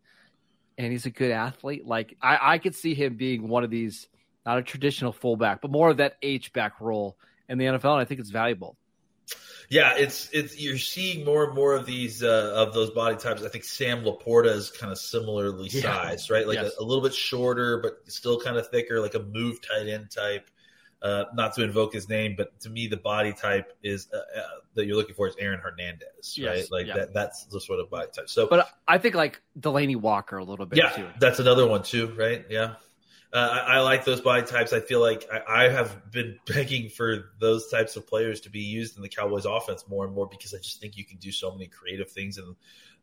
and 0.78 0.92
he's 0.92 1.06
a 1.06 1.10
good 1.10 1.32
athlete. 1.32 1.86
Like 1.86 2.16
I, 2.22 2.54
I 2.54 2.58
could 2.58 2.74
see 2.74 2.94
him 2.94 3.16
being 3.16 3.48
one 3.48 3.64
of 3.64 3.70
these, 3.70 4.08
not 4.46 4.58
a 4.58 4.62
traditional 4.62 5.12
fullback, 5.12 5.60
but 5.60 5.70
more 5.70 5.90
of 5.90 5.98
that 5.98 6.16
H 6.22 6.52
back 6.52 6.80
role 6.80 7.16
in 7.48 7.58
the 7.58 7.64
NFL. 7.64 7.92
And 7.92 8.00
I 8.00 8.04
think 8.04 8.20
it's 8.20 8.30
valuable. 8.30 8.76
Yeah, 9.68 9.94
it's 9.96 10.28
it's 10.32 10.60
you're 10.60 10.78
seeing 10.78 11.24
more 11.24 11.44
and 11.44 11.54
more 11.54 11.74
of 11.74 11.86
these 11.86 12.22
uh, 12.22 12.52
of 12.54 12.74
those 12.74 12.90
body 12.90 13.16
types. 13.16 13.42
I 13.42 13.48
think 13.48 13.64
Sam 13.64 14.04
LaPorta 14.04 14.46
is 14.46 14.70
kind 14.70 14.92
of 14.92 14.98
similarly 14.98 15.68
sized, 15.68 16.30
right? 16.30 16.46
Like 16.46 16.58
yes. 16.58 16.72
a, 16.78 16.82
a, 16.82 16.84
little 16.84 17.02
bit 17.02 17.14
shorter, 17.14 17.78
but 17.78 18.00
still 18.06 18.40
kind 18.40 18.56
of 18.56 18.68
thicker, 18.68 19.00
like 19.00 19.14
a 19.14 19.20
move 19.20 19.60
tight 19.62 19.88
end 19.88 20.10
type. 20.10 20.50
Uh, 21.02 21.24
not 21.34 21.54
to 21.54 21.62
invoke 21.62 21.92
his 21.92 22.08
name, 22.08 22.34
but 22.34 22.58
to 22.60 22.70
me, 22.70 22.86
the 22.86 22.96
body 22.96 23.34
type 23.34 23.72
is 23.82 24.08
uh, 24.14 24.16
uh 24.16 24.42
that 24.74 24.86
you're 24.86 24.96
looking 24.96 25.14
for 25.14 25.28
is 25.28 25.34
Aaron 25.38 25.60
Hernandez, 25.60 26.34
yes. 26.36 26.48
right? 26.48 26.66
Like 26.70 26.86
yeah. 26.86 26.94
that. 26.96 27.14
That's 27.14 27.44
the 27.46 27.60
sort 27.60 27.80
of 27.80 27.90
body 27.90 28.08
type. 28.14 28.28
So, 28.28 28.46
but 28.46 28.68
I 28.88 28.98
think 28.98 29.14
like 29.14 29.42
Delanie 29.58 29.96
Walker 29.96 30.38
a 30.38 30.44
little 30.44 30.66
bit. 30.66 30.78
Yeah, 30.78 30.90
too. 30.90 31.06
that's 31.20 31.40
another 31.40 31.66
one 31.66 31.82
too, 31.82 32.14
right? 32.16 32.44
Yeah. 32.48 32.74
Uh, 33.34 33.48
I, 33.66 33.74
I, 33.74 33.80
like 33.80 34.04
those 34.04 34.20
body 34.20 34.46
types. 34.46 34.72
I 34.72 34.78
feel 34.78 35.00
like 35.00 35.26
I, 35.30 35.64
I, 35.64 35.68
have 35.68 36.12
been 36.12 36.38
begging 36.46 36.88
for 36.88 37.32
those 37.40 37.66
types 37.68 37.96
of 37.96 38.06
players 38.06 38.42
to 38.42 38.50
be 38.50 38.60
used 38.60 38.96
in 38.96 39.02
the 39.02 39.08
Cowboys 39.08 39.44
offense 39.44 39.88
more 39.88 40.04
and 40.04 40.14
more 40.14 40.28
because 40.28 40.54
I 40.54 40.58
just 40.58 40.80
think 40.80 40.96
you 40.96 41.04
can 41.04 41.18
do 41.18 41.32
so 41.32 41.50
many 41.50 41.66
creative 41.66 42.12
things 42.12 42.38
in 42.38 42.54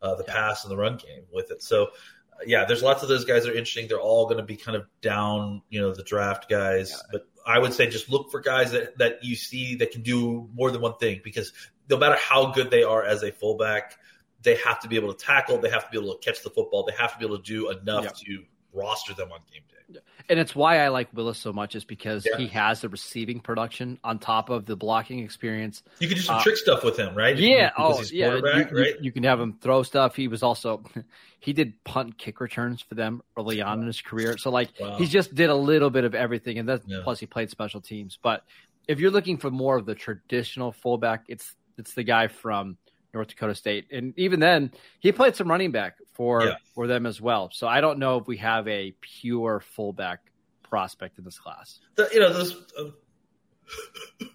uh, 0.02 0.15
the 0.15 0.24
pass 0.24 0.63
and 0.63 0.72
the 0.72 0.78
run 0.78 0.96
game 0.96 1.24
with 1.34 1.52
it. 1.52 1.62
So, 1.62 1.84
uh, 1.84 2.44
yeah, 2.48 2.63
there's 2.63 2.82
lots 2.82 3.04
of 3.04 3.10
those 3.10 3.26
guys 3.26 3.44
that 3.44 3.52
are 3.52 3.58
interesting. 3.58 3.89
They're 3.89 4.00
all 4.00 4.24
going 4.24 4.38
to 4.38 4.44
be 4.44 4.56
kind 4.56 4.78
of 4.78 4.86
down, 5.02 5.63
you 5.70 5.82
know, 5.82 5.94
the 5.94 6.04
draft 6.04 6.50
guys. 6.50 6.98
But 7.12 7.28
I 7.46 7.60
would 7.60 7.74
say 7.74 7.89
just 7.89 8.10
look 8.10 8.32
for 8.32 8.39
guys 8.39 8.72
that, 8.72 9.00
that 9.00 9.26
you 9.26 9.36
see 9.36 9.76
that 9.76 9.91
can 9.91 10.02
do 10.02 10.48
more 10.54 10.72
than 10.72 10.80
one 10.80 10.96
thing 10.96 11.20
because 11.26 11.52
no 11.89 11.98
matter 11.98 12.15
how 12.15 12.54
good 12.54 12.72
they 12.72 12.84
are 12.84 13.04
as 13.04 13.22
a 13.24 13.34
fullback, 13.34 13.98
they 14.44 14.56
have 14.56 14.80
to 14.80 14.88
be 14.88 14.96
able 14.96 15.13
to 15.13 15.26
tackle. 15.26 15.58
They 15.58 15.70
have 15.70 15.84
to 15.84 15.91
be 15.91 15.98
able 15.98 16.17
to 16.17 16.20
catch 16.20 16.41
the 16.41 16.50
football. 16.50 16.86
They 16.86 16.96
have 16.98 17.12
to 17.12 17.20
be 17.20 17.26
able 17.26 17.38
to 17.38 17.44
do 17.44 17.70
enough 17.70 18.06
yeah. 18.06 18.12
to 18.38 18.44
roster 18.74 19.13
them 19.13 19.32
on 19.32 19.39
game 19.52 19.63
day. 19.70 19.81
And 20.30 20.40
it's 20.40 20.56
why 20.56 20.80
I 20.80 20.90
like 20.90 21.10
Willis 21.14 21.38
so 21.38 21.52
much 21.52 21.76
is 21.76 21.84
because 21.84 22.26
yeah. 22.26 22.38
he 22.38 22.48
has 22.48 22.82
the 22.82 22.90
receiving 22.90 23.40
production 23.40 24.00
on 24.04 24.20
top 24.20 24.50
of 24.50 24.66
the 24.66 24.76
blocking 24.76 25.20
experience. 25.20 25.84
You 26.00 26.08
can 26.08 26.18
do 26.18 26.24
some 26.24 26.38
uh, 26.38 26.44
trick 26.44 26.58
stuff 26.58 26.84
with 26.84 26.98
him, 26.98 27.16
right? 27.16 27.38
Yeah. 27.38 27.72
oh, 27.78 28.02
yeah. 28.12 28.36
You, 28.36 28.42
right? 28.42 28.72
You, 28.72 28.96
you, 29.02 29.12
can 29.12 29.24
have 29.24 29.40
him 29.40 29.58
throw 29.62 29.84
stuff. 29.84 30.16
He 30.16 30.28
was 30.28 30.44
also 30.44 30.84
he 31.40 31.54
did 31.54 31.84
punt 31.84 32.18
kick 32.18 32.40
returns 32.40 32.82
for 32.82 32.96
them 32.96 33.22
early 33.38 33.62
on 33.62 33.82
in 33.82 33.88
his 33.88 34.02
career. 34.02 34.38
So 34.38 34.52
like 34.52 34.70
wow. 34.80 34.98
he 34.98 35.06
just 35.06 35.34
did 35.36 35.50
a 35.50 35.56
little 35.56 35.90
bit 35.90 36.04
of 36.04 36.16
everything, 36.16 36.60
and 36.60 36.70
that 36.70 36.82
yeah. 36.86 37.02
plus 37.04 37.20
he 37.20 37.26
played 37.26 37.50
special 37.50 37.82
teams. 37.82 38.18
But 38.22 38.44
if 38.88 39.00
you're 39.00 39.12
looking 39.12 39.38
for 39.38 39.52
more 39.52 39.78
of 39.78 39.86
the 39.86 39.96
traditional 39.96 40.72
fullback, 40.72 41.26
it's 41.28 41.56
it's 41.78 41.94
the 41.94 42.04
guy 42.04 42.28
from 42.28 42.78
North 43.13 43.28
Dakota 43.28 43.56
State, 43.56 43.88
and 43.91 44.13
even 44.17 44.39
then, 44.39 44.71
he 45.00 45.12
played 45.12 45.36
some 45.36 45.50
running 45.50 45.71
back 45.71 45.97
for 46.13 46.45
yeah. 46.45 46.56
for 46.74 46.88
them 46.88 47.06
as 47.06 47.19
well. 47.19 47.50
So 47.52 47.67
I 47.67 47.82
don't 47.82 48.00
know 48.00 48.17
if 48.17 48.28
we 48.28 48.38
have 48.38 48.67
a 48.67 48.93
pure 49.02 49.60
fullback 49.60 50.32
prospect 50.63 51.17
in 51.17 51.26
this 51.26 51.38
class. 51.38 51.80
The, 51.95 52.10
you 52.13 52.19
know 52.19 52.32
those. 52.32 52.56
Uh, 52.78 54.26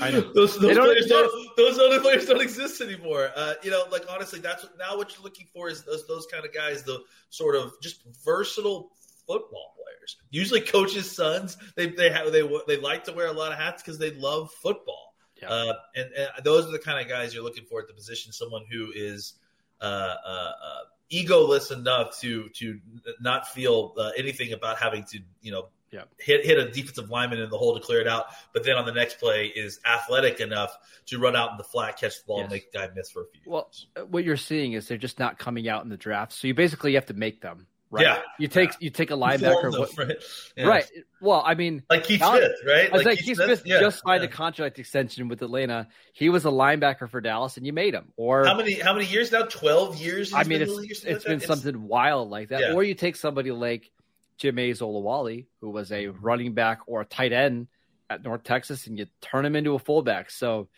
I 0.00 0.10
know 0.10 0.20
those, 0.34 0.58
those 0.58 0.76
players 0.76 1.06
don't, 1.06 1.56
those 1.56 1.78
other 1.78 2.00
players 2.00 2.26
don't 2.26 2.40
exist 2.40 2.80
anymore. 2.80 3.30
Uh, 3.34 3.54
you 3.62 3.70
know, 3.70 3.84
like 3.90 4.04
honestly, 4.10 4.40
that's 4.40 4.62
what, 4.62 4.78
now 4.78 4.96
what 4.96 5.14
you're 5.14 5.24
looking 5.24 5.46
for 5.52 5.68
is 5.68 5.82
those 5.82 6.06
those 6.06 6.26
kind 6.26 6.44
of 6.44 6.54
guys, 6.54 6.82
the 6.82 7.02
sort 7.30 7.56
of 7.56 7.72
just 7.82 8.02
versatile 8.24 8.90
football 9.26 9.74
players. 9.76 10.16
Usually, 10.30 10.60
coaches' 10.60 11.10
sons 11.10 11.56
they 11.76 11.88
they 11.88 12.10
have 12.10 12.32
they 12.32 12.48
they 12.66 12.78
like 12.78 13.04
to 13.04 13.12
wear 13.12 13.26
a 13.26 13.32
lot 13.32 13.52
of 13.52 13.58
hats 13.58 13.82
because 13.82 13.98
they 13.98 14.12
love 14.12 14.50
football. 14.52 15.07
Yeah. 15.40 15.48
Uh, 15.48 15.74
and, 15.94 16.10
and, 16.12 16.44
those 16.44 16.66
are 16.66 16.72
the 16.72 16.78
kind 16.78 17.00
of 17.00 17.08
guys 17.08 17.34
you're 17.34 17.44
looking 17.44 17.64
for 17.64 17.80
at 17.80 17.86
the 17.86 17.94
position. 17.94 18.32
Someone 18.32 18.64
who 18.70 18.92
is 18.94 19.34
uh, 19.80 19.84
uh, 19.84 20.28
uh 20.28 20.78
egoless 21.12 21.72
enough 21.72 22.18
to 22.20 22.48
to 22.50 22.80
not 23.20 23.48
feel 23.48 23.94
uh, 23.98 24.10
anything 24.16 24.52
about 24.52 24.78
having 24.78 25.04
to 25.04 25.20
you 25.40 25.52
know 25.52 25.68
yeah. 25.90 26.02
hit 26.18 26.44
hit 26.44 26.58
a 26.58 26.70
defensive 26.70 27.10
lineman 27.10 27.38
in 27.38 27.50
the 27.50 27.58
hole 27.58 27.74
to 27.74 27.80
clear 27.80 28.00
it 28.00 28.08
out. 28.08 28.26
But 28.52 28.64
then 28.64 28.76
on 28.76 28.84
the 28.84 28.92
next 28.92 29.18
play 29.18 29.46
is 29.46 29.80
athletic 29.84 30.40
enough 30.40 30.76
to 31.06 31.18
run 31.18 31.36
out 31.36 31.52
in 31.52 31.56
the 31.56 31.64
flat, 31.64 31.98
catch 31.98 32.18
the 32.18 32.26
ball, 32.26 32.38
yes. 32.38 32.44
and 32.44 32.52
make 32.52 32.72
the 32.72 32.78
guy 32.78 32.88
miss 32.94 33.10
for 33.10 33.22
a 33.22 33.26
few. 33.26 33.40
Well, 33.46 33.70
what 34.08 34.24
you're 34.24 34.36
seeing 34.36 34.72
is 34.72 34.88
they're 34.88 34.98
just 34.98 35.18
not 35.18 35.38
coming 35.38 35.68
out 35.68 35.84
in 35.84 35.88
the 35.88 35.96
draft. 35.96 36.32
So 36.32 36.46
you 36.46 36.54
basically 36.54 36.94
have 36.94 37.06
to 37.06 37.14
make 37.14 37.40
them. 37.40 37.66
Right. 37.90 38.04
Yeah. 38.04 38.20
You 38.38 38.48
take 38.48 38.70
you 38.80 38.90
take 38.90 39.10
a 39.10 39.14
linebacker. 39.16 39.96
Right? 39.96 40.16
Yeah. 40.56 40.66
right. 40.66 40.84
Well, 41.20 41.42
I 41.44 41.54
mean, 41.54 41.82
like 41.88 42.04
Keith 42.04 42.22
Smith, 42.22 42.52
right? 42.66 42.90
I 42.92 42.96
was 42.96 43.04
like, 43.04 43.16
like 43.16 43.18
Keith, 43.18 43.36
Smith, 43.36 43.60
Smith 43.60 43.62
yeah. 43.64 43.80
just 43.80 44.02
signed 44.04 44.22
yeah. 44.22 44.28
a 44.28 44.32
contract 44.32 44.78
extension 44.78 45.28
with 45.28 45.42
Atlanta. 45.42 45.88
He 46.12 46.28
was 46.28 46.44
a 46.44 46.50
linebacker 46.50 47.08
for 47.08 47.20
Dallas, 47.20 47.56
and 47.56 47.66
you 47.66 47.72
made 47.72 47.94
him. 47.94 48.12
Or 48.16 48.44
how 48.44 48.56
many 48.56 48.74
how 48.74 48.92
many 48.92 49.06
years 49.06 49.32
now? 49.32 49.42
Twelve 49.42 49.96
years. 49.96 50.34
I 50.34 50.44
mean, 50.44 50.62
it's, 50.62 51.04
it's 51.04 51.24
been 51.24 51.40
something 51.40 51.88
wild 51.88 52.30
like 52.30 52.50
that. 52.50 52.74
Or 52.74 52.82
you 52.82 52.94
take 52.94 53.16
somebody 53.16 53.50
like 53.50 53.90
Jamize 54.38 54.80
Olawale, 54.80 55.46
who 55.60 55.70
was 55.70 55.90
a 55.90 56.08
running 56.08 56.52
back 56.54 56.80
or 56.86 57.00
a 57.00 57.06
tight 57.06 57.32
end 57.32 57.68
at 58.10 58.22
North 58.22 58.44
Texas, 58.44 58.86
and 58.86 58.98
you 58.98 59.06
turn 59.20 59.44
him 59.44 59.56
into 59.56 59.74
a 59.74 59.78
fullback. 59.78 60.30
So, 60.30 60.68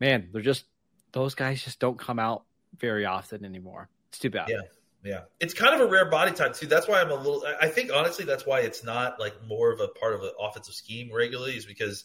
man, 0.00 0.28
they're 0.32 0.42
just 0.42 0.64
those 1.12 1.34
guys 1.34 1.62
just 1.62 1.78
don't 1.78 1.98
come 1.98 2.18
out 2.18 2.44
very 2.78 3.06
often 3.06 3.44
anymore. 3.44 3.88
It's 4.08 4.18
too 4.18 4.30
bad. 4.30 4.48
Yeah. 4.48 4.60
Yeah, 5.02 5.20
it's 5.40 5.54
kind 5.54 5.74
of 5.74 5.80
a 5.80 5.90
rare 5.90 6.10
body 6.10 6.32
type 6.32 6.54
too. 6.54 6.66
That's 6.66 6.86
why 6.86 7.00
I'm 7.00 7.10
a 7.10 7.14
little. 7.14 7.44
I 7.60 7.68
think 7.68 7.90
honestly, 7.92 8.24
that's 8.24 8.44
why 8.44 8.60
it's 8.60 8.84
not 8.84 9.18
like 9.18 9.34
more 9.46 9.72
of 9.72 9.80
a 9.80 9.88
part 9.88 10.14
of 10.14 10.22
an 10.22 10.32
offensive 10.38 10.74
scheme 10.74 11.10
regularly, 11.12 11.56
is 11.56 11.64
because 11.64 12.04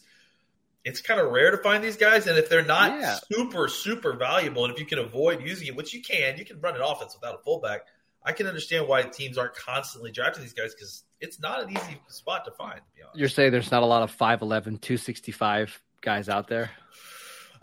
it's 0.84 1.02
kind 1.02 1.20
of 1.20 1.30
rare 1.30 1.50
to 1.50 1.58
find 1.58 1.84
these 1.84 1.96
guys, 1.96 2.26
and 2.26 2.38
if 2.38 2.48
they're 2.48 2.64
not 2.64 2.98
yeah. 2.98 3.18
super 3.30 3.68
super 3.68 4.14
valuable, 4.14 4.64
and 4.64 4.72
if 4.72 4.80
you 4.80 4.86
can 4.86 4.98
avoid 4.98 5.42
using 5.42 5.66
it, 5.68 5.76
which 5.76 5.92
you 5.92 6.00
can, 6.00 6.38
you 6.38 6.44
can 6.44 6.58
run 6.60 6.74
an 6.74 6.80
offense 6.80 7.14
without 7.14 7.34
a 7.34 7.42
fullback. 7.42 7.82
I 8.24 8.32
can 8.32 8.46
understand 8.46 8.88
why 8.88 9.02
teams 9.02 9.38
aren't 9.38 9.54
constantly 9.54 10.10
drafting 10.10 10.42
these 10.42 10.54
guys 10.54 10.74
because 10.74 11.04
it's 11.20 11.38
not 11.38 11.62
an 11.62 11.70
easy 11.70 12.00
spot 12.08 12.44
to 12.46 12.50
find. 12.50 12.80
To 12.80 13.02
You're 13.14 13.28
saying 13.28 13.52
there's 13.52 13.70
not 13.70 13.82
a 13.82 13.86
lot 13.86 14.02
of 14.02 14.10
5'11", 14.16 14.80
265 14.80 15.80
guys 16.00 16.28
out 16.28 16.48
there. 16.48 16.70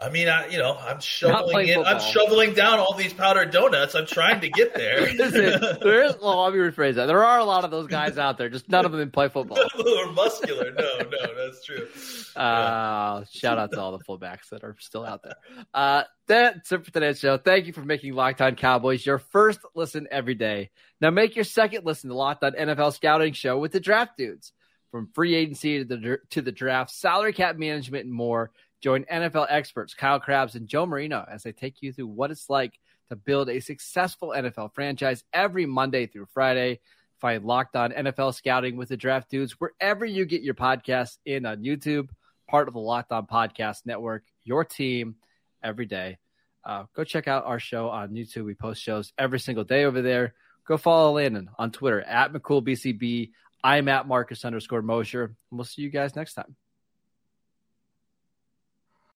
I 0.04 0.10
mean, 0.10 0.28
I 0.28 0.48
you 0.48 0.58
know, 0.58 0.78
I'm 0.78 1.00
shoveling 1.00 1.70
in, 1.70 1.84
I'm 1.84 2.00
shoveling 2.00 2.54
down 2.54 2.78
all 2.80 2.94
these 2.94 3.14
powdered 3.14 3.52
donuts. 3.52 3.96
I'm 3.96 4.06
trying 4.06 4.42
to 4.42 4.50
get 4.50 4.76
there. 4.76 5.02
Listen, 5.14 5.78
there 5.82 6.04
is. 6.04 6.16
Well, 6.22 6.44
let 6.44 6.54
me 6.54 6.60
rephrase 6.60 6.96
that. 6.96 7.06
There 7.06 7.24
are 7.24 7.40
a 7.40 7.46
lot 7.46 7.64
of 7.64 7.72
those 7.72 7.88
guys 7.88 8.18
out 8.18 8.38
there. 8.38 8.50
Just 8.50 8.68
none 8.68 8.86
of 8.86 8.92
them 8.92 9.12
play 9.12 9.30
football. 9.30 9.58
Who 9.76 9.88
are 9.96 10.12
muscular? 10.12 10.72
No, 10.72 10.98
no, 10.98 11.46
that's 11.46 11.66
true. 11.66 11.88
Uh, 12.36 13.24
shout 13.32 13.58
out 13.58 13.72
to 13.72 13.80
all 13.80 13.98
the 13.98 14.04
fullbacks 14.04 14.50
that 14.52 14.64
are 14.64 14.76
still 14.80 15.06
out 15.06 15.24
there. 15.24 15.36
Uh, 15.74 16.04
that's 16.28 16.72
it 16.72 16.86
for 16.86 16.92
today's 16.92 17.20
show. 17.20 17.38
Thank 17.38 17.68
you 17.68 17.74
for 17.74 17.86
making 17.86 18.14
Locked 18.14 18.42
On 18.42 18.56
Cowboys 18.56 19.06
your 19.06 19.20
first 19.20 19.60
listen 19.74 20.08
every 20.12 20.36
day. 20.36 20.72
Now 21.00 21.12
make 21.12 21.36
your 21.36 21.46
second 21.46 21.86
listen 21.86 22.10
to 22.10 22.16
Locked 22.16 22.44
On 22.44 22.52
NFL 22.52 22.94
Scouting 22.94 23.34
Show 23.34 23.58
with 23.58 23.72
the 23.72 23.80
Draft 23.80 24.18
Dudes. 24.18 24.52
From 24.92 25.10
free 25.16 25.34
agency 25.34 25.80
to 25.80 25.86
the 25.86 26.18
to 26.30 26.44
the 26.44 26.52
draft, 26.52 26.92
salary 26.92 27.34
cap 27.34 27.58
management, 27.58 28.06
and 28.06 28.14
more. 28.14 28.52
Join 28.84 29.06
NFL 29.06 29.48
experts 29.50 29.94
Kyle 29.94 30.20
Crabbs 30.20 30.56
and 30.56 30.68
Joe 30.68 30.86
Marino 30.86 31.26
as 31.32 31.44
they 31.44 31.54
take 31.54 31.82
you 31.82 31.94
through 31.94 32.08
what 32.08 32.32
it's 32.32 32.50
like 32.50 32.78
to 33.08 33.16
build 33.16 33.48
a 33.48 33.62
successful 33.62 34.34
NFL 34.36 34.74
franchise 34.76 35.24
every 35.32 35.66
Monday 35.66 36.06
through 36.06 36.28
Friday. 36.34 36.82
Find 37.22 37.46
Locked 37.46 37.78
On 37.78 37.94
NFL 37.94 38.34
Scouting 38.34 38.76
with 38.76 38.90
the 38.90 38.98
Draft 38.98 39.30
Dudes 39.30 39.54
wherever 39.54 40.04
you 40.04 40.26
get 40.26 40.42
your 40.42 40.54
podcasts 40.54 41.18
in 41.26 41.46
on 41.46 41.64
YouTube, 41.64 42.10
part 42.50 42.68
of 42.68 42.74
the 42.74 42.82
Locked 42.82 43.14
On 43.14 43.26
Podcast 43.26 43.86
Network, 43.86 44.24
your 44.44 44.66
team 44.66 45.16
every 45.64 45.86
day. 45.86 46.18
Uh, 46.66 46.84
go 46.94 47.06
check 47.06 47.30
out 47.30 47.46
our 47.46 47.60
show 47.62 47.88
on 47.88 48.10
YouTube. 48.10 48.44
We 48.44 48.54
post 48.54 48.82
shows 48.82 49.14
every 49.18 49.40
single 49.40 49.64
day 49.64 49.86
over 49.86 50.02
there. 50.02 50.34
Go 50.68 50.76
follow 50.76 51.14
Landon 51.14 51.50
on 51.58 51.72
Twitter 51.72 52.02
at 52.02 52.34
McCoolBCB. 52.34 53.32
I'm 53.64 53.88
at 53.88 54.10
Marcus 54.10 54.44
underscore 54.44 54.82
Mosher. 54.82 55.24
And 55.24 55.36
we'll 55.58 55.64
see 55.64 55.84
you 55.84 55.90
guys 55.90 56.18
next 56.18 56.34
time. 56.34 56.58